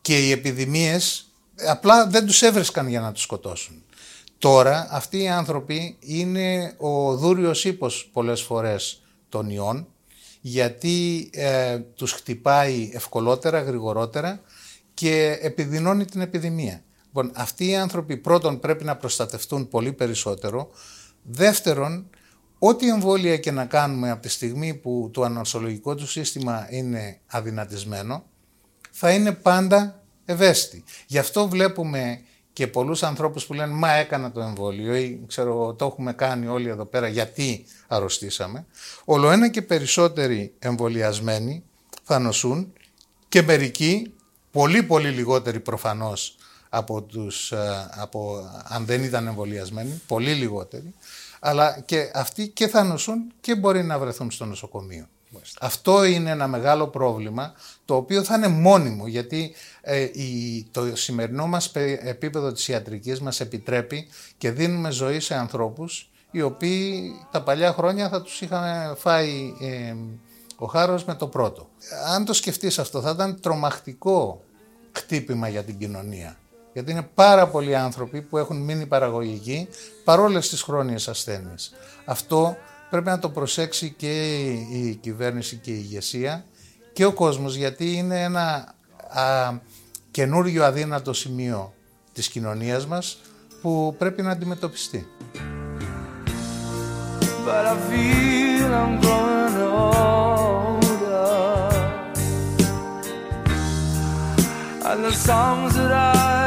Και 0.02 0.26
οι 0.26 0.32
επιδημίες 0.32 1.32
απλά 1.68 2.08
δεν 2.08 2.26
τους 2.26 2.42
έβρισκαν 2.42 2.88
για 2.88 3.00
να 3.00 3.12
τους 3.12 3.22
σκοτώσουν. 3.22 3.84
Τώρα 4.38 4.88
αυτοί 4.92 5.22
οι 5.22 5.30
άνθρωποι 5.30 5.98
είναι 6.00 6.76
ο 6.78 7.16
δούριος 7.16 7.66
ύπος 7.66 8.10
πολλές 8.14 8.42
φορές 8.42 9.00
των 9.36 9.50
ιών 9.50 9.88
γιατί 10.42 11.30
ε, 11.34 11.80
τους 11.80 12.12
χτυπάει 12.12 12.90
ευκολότερα, 12.94 13.62
γρηγορότερα 13.62 14.42
και 14.94 15.38
επιδεινώνει 15.42 16.06
την 16.06 16.22
επιδημία. 16.22 16.84
Λοιπόν, 17.06 17.32
αυτοί 17.36 17.68
οι 17.68 17.76
άνθρωποι 17.76 18.18
πρώτον 18.18 18.60
πρέπει 18.60 18.84
να 18.84 18.96
προστατευτούν 18.96 19.68
πολύ 19.68 19.94
περισσότερο. 19.94 20.70
Δεύτερον, 21.24 22.10
ό,τι 22.60 22.90
εμβόλια 22.90 23.38
και 23.38 23.52
να 23.52 23.66
κάνουμε 23.66 24.10
από 24.10 24.22
τη 24.22 24.30
στιγμή 24.30 24.74
που 24.74 25.10
το 25.14 25.22
ανασολογικό 25.24 25.96
του 25.96 26.08
σύστημα 26.08 26.68
είναι 26.70 27.20
αδυνατισμένο, 27.28 28.24
θα 28.92 29.12
είναι 29.12 29.32
πάντα 29.32 30.04
ευαίσθητοι. 30.26 30.84
Γι' 31.08 31.18
αυτό 31.18 31.48
βλέπουμε 31.48 32.22
και 32.56 32.68
πολλούς 32.68 33.04
ανθρώπους 33.04 33.46
που 33.46 33.54
λένε 33.54 33.74
«Μα 33.74 33.92
έκανα 33.92 34.32
το 34.32 34.42
εμβόλιο» 34.42 34.96
ή 34.96 35.20
«Ξέρω, 35.28 35.74
το 35.74 35.86
έχουμε 35.86 36.14
κάνει 36.14 36.48
όλοι 36.48 36.70
εδώ 36.70 36.86
πέρα, 36.86 37.08
γιατί 37.08 37.66
αρρωστήσαμε». 37.88 38.66
Όλο 39.06 39.30
ένα 39.30 39.50
και 39.50 39.62
περισσότεροι 39.62 40.54
εμβολιασμένοι 40.60 41.64
θα 42.04 42.20
νοσούν 42.20 42.74
και 43.30 43.42
μερικοί, 43.42 44.14
πολύ 44.52 44.84
πολύ 44.84 45.10
λιγότεροι 45.10 45.60
προφανώς 45.60 46.36
από 46.70 47.02
τους, 47.02 47.52
ε, 47.52 47.90
από, 47.96 48.50
αν 48.64 48.86
δεν 48.86 49.04
ήταν 49.04 49.28
εμβολιασμένοι, 49.28 50.02
πολύ 50.08 50.34
λιγότεροι, 50.34 50.94
αλλά 51.40 51.80
και 51.86 52.12
αυτοί 52.14 52.48
και 52.48 52.68
θα 52.68 52.84
νοσούν 52.84 53.34
και 53.42 53.56
μπορεί 53.56 53.84
να 53.84 54.00
βρεθούν 54.00 54.32
στο 54.32 54.46
νοσοκομείο. 54.46 55.08
Αυτό 55.60 56.04
είναι 56.04 56.30
ένα 56.30 56.48
μεγάλο 56.48 56.88
πρόβλημα 56.88 57.54
το 57.86 57.96
οποίο 57.96 58.24
θα 58.24 58.36
είναι 58.36 58.48
μόνιμο 58.48 59.08
γιατί 59.08 59.54
ε, 59.82 60.02
η, 60.02 60.68
το 60.72 60.96
σημερινό 60.96 61.48
μας 61.48 61.72
επίπεδο 62.02 62.52
της 62.52 62.68
ιατρικής 62.68 63.22
μας 63.22 63.40
επιτρέπει 63.40 64.08
και 64.38 64.52
δίνουμε 64.52 64.92
ζωή 64.92 65.20
σε 65.20 65.36
ανθρώπους 65.36 66.10
οι 66.32 66.42
οποίοι 66.42 67.12
τα 67.32 67.44
παλιά 67.44 67.74
χρόνια 67.74 68.10
θα 68.10 68.22
τους 68.22 68.42
είχαμε 68.42 68.94
φάει 68.98 69.54
ε, 69.62 69.96
ο 70.56 70.66
χάρος 70.66 71.06
με 71.06 71.16
το 71.16 71.28
πρώτο. 71.28 71.70
Αν 72.08 72.26
το 72.26 72.34
σκεφτείς 72.34 72.80
αυτό 72.80 73.02
θα 73.02 73.10
ήταν 73.10 73.40
τρομακτικό 73.42 74.42
χτύπημα 74.92 75.48
για 75.48 75.64
την 75.64 75.78
κοινωνία. 75.78 76.38
Γιατί 76.76 76.92
είναι 76.92 77.10
πάρα 77.14 77.48
πολλοί 77.48 77.76
άνθρωποι 77.76 78.22
που 78.22 78.38
έχουν 78.38 78.58
μείνει 78.58 78.86
παραγωγικοί 78.86 79.68
παρόλες 80.04 80.50
τις 80.50 80.62
χρόνιες 80.62 81.08
ασθένειες. 81.08 81.74
Αυτό 82.06 82.58
πρέπει 82.90 83.06
να 83.06 83.20
το 83.20 83.30
προσέξει 83.30 83.94
και 83.98 84.44
η 84.52 84.96
κυβέρνηση 85.02 85.56
και 85.56 85.72
η 85.72 85.80
ηγεσία 85.82 86.46
και 86.94 87.06
ο 87.06 87.14
κόσμος 87.14 87.56
γιατί 87.56 87.94
είναι 87.94 88.24
ένα 88.24 88.76
α, 89.10 89.54
καινούριο 90.12 90.66
αδύνατο 90.66 91.14
σημείο 91.14 91.74
της 92.14 92.28
κοινωνίας 92.28 92.86
μας 92.88 93.18
που 93.62 93.96
πρέπει 93.98 94.22
να 94.22 94.32
αντιμετωπιστεί. 94.32 95.08
But 97.46 97.66
I 97.74 97.76
feel 97.90 98.70
I'm 98.82 98.94
growing 99.04 99.56
older 99.84 100.06
And 104.90 105.00
the 105.08 105.14
songs 105.28 105.74
that 105.80 105.92
I 105.92 106.45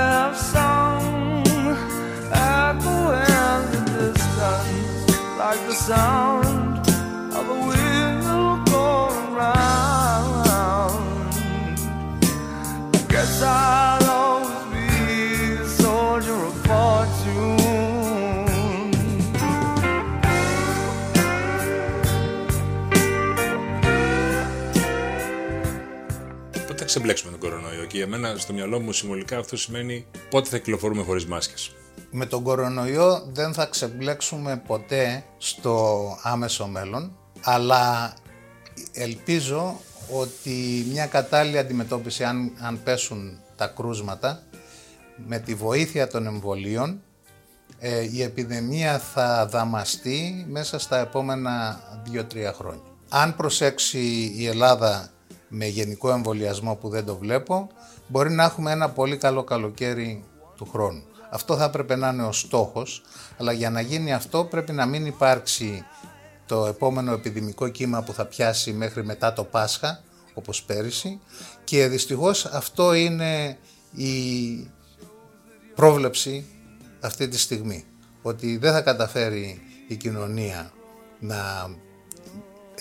sound 5.89 6.87
of 7.39 7.45
a 7.57 7.59
wheel 7.67 8.57
going 8.75 9.29
round 9.41 10.35
I 12.95 13.03
guess 13.13 13.43
I'll 13.43 14.11
always 14.21 14.65
be 14.75 14.87
a 15.63 15.67
soldier 15.83 16.39
of 16.51 16.57
fortune 16.67 17.57
Πότε 26.67 26.77
θα 26.77 26.85
ξεμπλέξουμε 26.85 27.31
τον 27.31 27.41
κορονοϊό 27.41 27.85
και 27.85 27.97
για 27.97 28.07
μένα 28.07 28.37
στο 28.37 28.53
μυαλό 28.53 28.81
μου 28.81 28.93
συμβολικά 28.93 29.39
αυτό 29.39 29.57
σημαίνει 29.57 30.07
πότε 30.31 30.49
θα 30.49 30.59
κυκλοφορούμε 30.59 31.03
χωρίς 31.03 31.27
μάσκες. 31.27 31.73
Με 32.11 32.27
τον 32.27 32.43
κορονοϊό 32.43 33.29
δεν 33.33 33.53
θα 33.53 33.67
ξεμπλέξουμε 33.67 34.63
ποτέ 34.67 35.25
στο 35.39 36.07
άμεσο 36.23 36.67
μέλλον, 36.67 37.17
αλλά 37.43 38.15
ελπίζω 38.93 39.81
ότι 40.13 40.87
μια 40.91 41.07
κατάλληλη 41.07 41.59
αντιμετώπιση 41.59 42.25
αν, 42.25 42.53
αν 42.61 42.83
πέσουν 42.83 43.41
τα 43.57 43.67
κρούσματα 43.67 44.43
με 45.27 45.39
τη 45.39 45.55
βοήθεια 45.55 46.09
των 46.09 46.27
εμβολίων 46.27 47.03
ε, 47.79 48.09
η 48.13 48.23
επιδημία 48.23 48.99
θα 48.99 49.47
δαμαστεί 49.47 50.47
μέσα 50.49 50.79
στα 50.79 50.99
επόμενα 50.99 51.81
2-3 52.13 52.21
χρόνια. 52.55 52.83
Αν 53.09 53.37
προσέξει 53.37 54.33
η 54.37 54.47
Ελλάδα 54.47 55.11
με 55.49 55.67
γενικό 55.67 56.11
εμβολιασμό 56.11 56.75
που 56.75 56.89
δεν 56.89 57.05
το 57.05 57.17
βλέπω, 57.17 57.69
μπορεί 58.07 58.31
να 58.31 58.45
έχουμε 58.45 58.71
ένα 58.71 58.91
πολύ 58.91 59.17
καλό 59.17 59.45
καλοκαίρι 59.45 60.25
του 60.57 60.69
χρόνου. 60.73 61.03
Αυτό 61.31 61.57
θα 61.57 61.65
έπρεπε 61.65 61.97
να 61.97 62.09
είναι 62.09 62.25
ο 62.25 62.33
στόχος, 62.33 63.03
αλλά 63.39 63.53
για 63.53 63.71
να 63.71 63.81
γίνει 63.81 64.13
αυτό 64.13 64.45
πρέπει 64.45 64.73
να 64.73 64.87
μην 64.87 65.07
υπάρξει 65.07 65.85
το 66.47 66.67
επόμενο 66.67 67.13
επιδημικό 67.13 67.69
κύμα 67.69 68.03
που 68.03 68.13
θα 68.13 68.25
πιάσει 68.25 68.73
μέχρι 68.73 69.05
μετά 69.05 69.33
το 69.33 69.45
Πάσχα, 69.45 70.03
όπως 70.35 70.63
πέρυσι, 70.63 71.21
και 71.65 71.87
δυστυχώς 71.87 72.45
αυτό 72.45 72.93
είναι 72.95 73.59
η 73.93 74.71
πρόβλεψη 75.75 76.47
αυτή 77.01 77.29
τη 77.29 77.39
στιγμή, 77.39 77.85
ότι 78.23 78.57
δεν 78.57 78.73
θα 78.73 78.81
καταφέρει 78.81 79.63
η 79.89 79.97
κοινωνία 79.97 80.73
να 81.21 81.71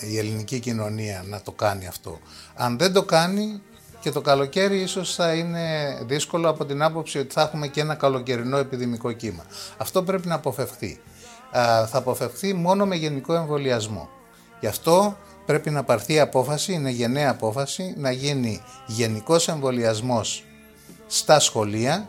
η 0.00 0.18
ελληνική 0.18 0.58
κοινωνία 0.58 1.24
να 1.26 1.42
το 1.42 1.52
κάνει 1.52 1.86
αυτό. 1.86 2.18
Αν 2.54 2.78
δεν 2.78 2.92
το 2.92 3.02
κάνει 3.02 3.62
και 4.00 4.10
το 4.10 4.20
καλοκαίρι 4.20 4.80
ίσως 4.80 5.14
θα 5.14 5.32
είναι 5.32 5.98
δύσκολο 6.06 6.48
από 6.48 6.64
την 6.64 6.82
άποψη 6.82 7.18
ότι 7.18 7.32
θα 7.32 7.42
έχουμε 7.42 7.66
και 7.66 7.80
ένα 7.80 7.94
καλοκαιρινό 7.94 8.56
επιδημικό 8.56 9.12
κύμα. 9.12 9.44
Αυτό 9.76 10.02
πρέπει 10.02 10.28
να 10.28 10.34
αποφευχθεί. 10.34 11.00
Α, 11.58 11.86
θα 11.86 11.98
αποφευχθεί 11.98 12.54
μόνο 12.54 12.86
με 12.86 12.96
γενικό 12.96 13.34
εμβολιασμό. 13.34 14.08
Γι' 14.60 14.66
αυτό 14.66 15.16
πρέπει 15.46 15.70
να 15.70 15.84
πάρθει 15.84 16.20
απόφαση, 16.20 16.72
είναι 16.72 16.90
γενναία 16.90 17.30
απόφαση, 17.30 17.94
να 17.96 18.10
γίνει 18.10 18.62
γενικός 18.86 19.48
εμβολιασμός 19.48 20.44
στα 21.06 21.40
σχολεία, 21.40 22.08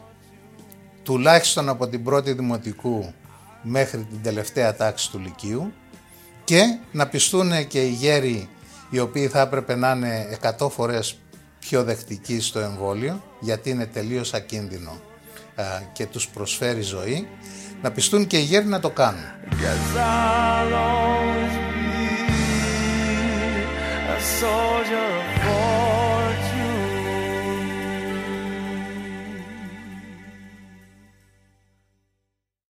τουλάχιστον 1.03 1.69
από 1.69 1.87
την 1.87 2.03
πρώτη 2.03 2.33
δημοτικού 2.33 3.13
μέχρι 3.61 4.03
την 4.03 4.21
τελευταία 4.21 4.75
τάξη 4.75 5.11
του 5.11 5.19
Λυκείου 5.19 5.73
και 6.43 6.77
να 6.91 7.07
πιστούν 7.07 7.67
και 7.67 7.81
οι 7.81 7.91
γέροι 7.91 8.49
οι 8.89 8.99
οποίοι 8.99 9.27
θα 9.27 9.41
έπρεπε 9.41 9.75
να 9.75 9.91
είναι 9.91 10.37
100 10.59 10.69
φορές 10.69 11.19
πιο 11.69 11.83
δεκτικοί 11.83 12.39
στο 12.39 12.59
εμβόλιο 12.59 13.23
γιατί 13.39 13.69
είναι 13.69 13.85
τελείως 13.85 14.33
ακίνδυνο 14.33 15.01
και 15.93 16.05
τους 16.05 16.27
προσφέρει 16.27 16.81
ζωή 16.81 17.27
Να 17.81 17.91
πιστούν 17.91 18.27
και 18.27 18.37
οι 18.37 18.41
γέροι 18.41 18.65
να 18.65 18.79
το 18.79 18.89
κάνουν. 18.89 19.23
Guess 19.49 19.99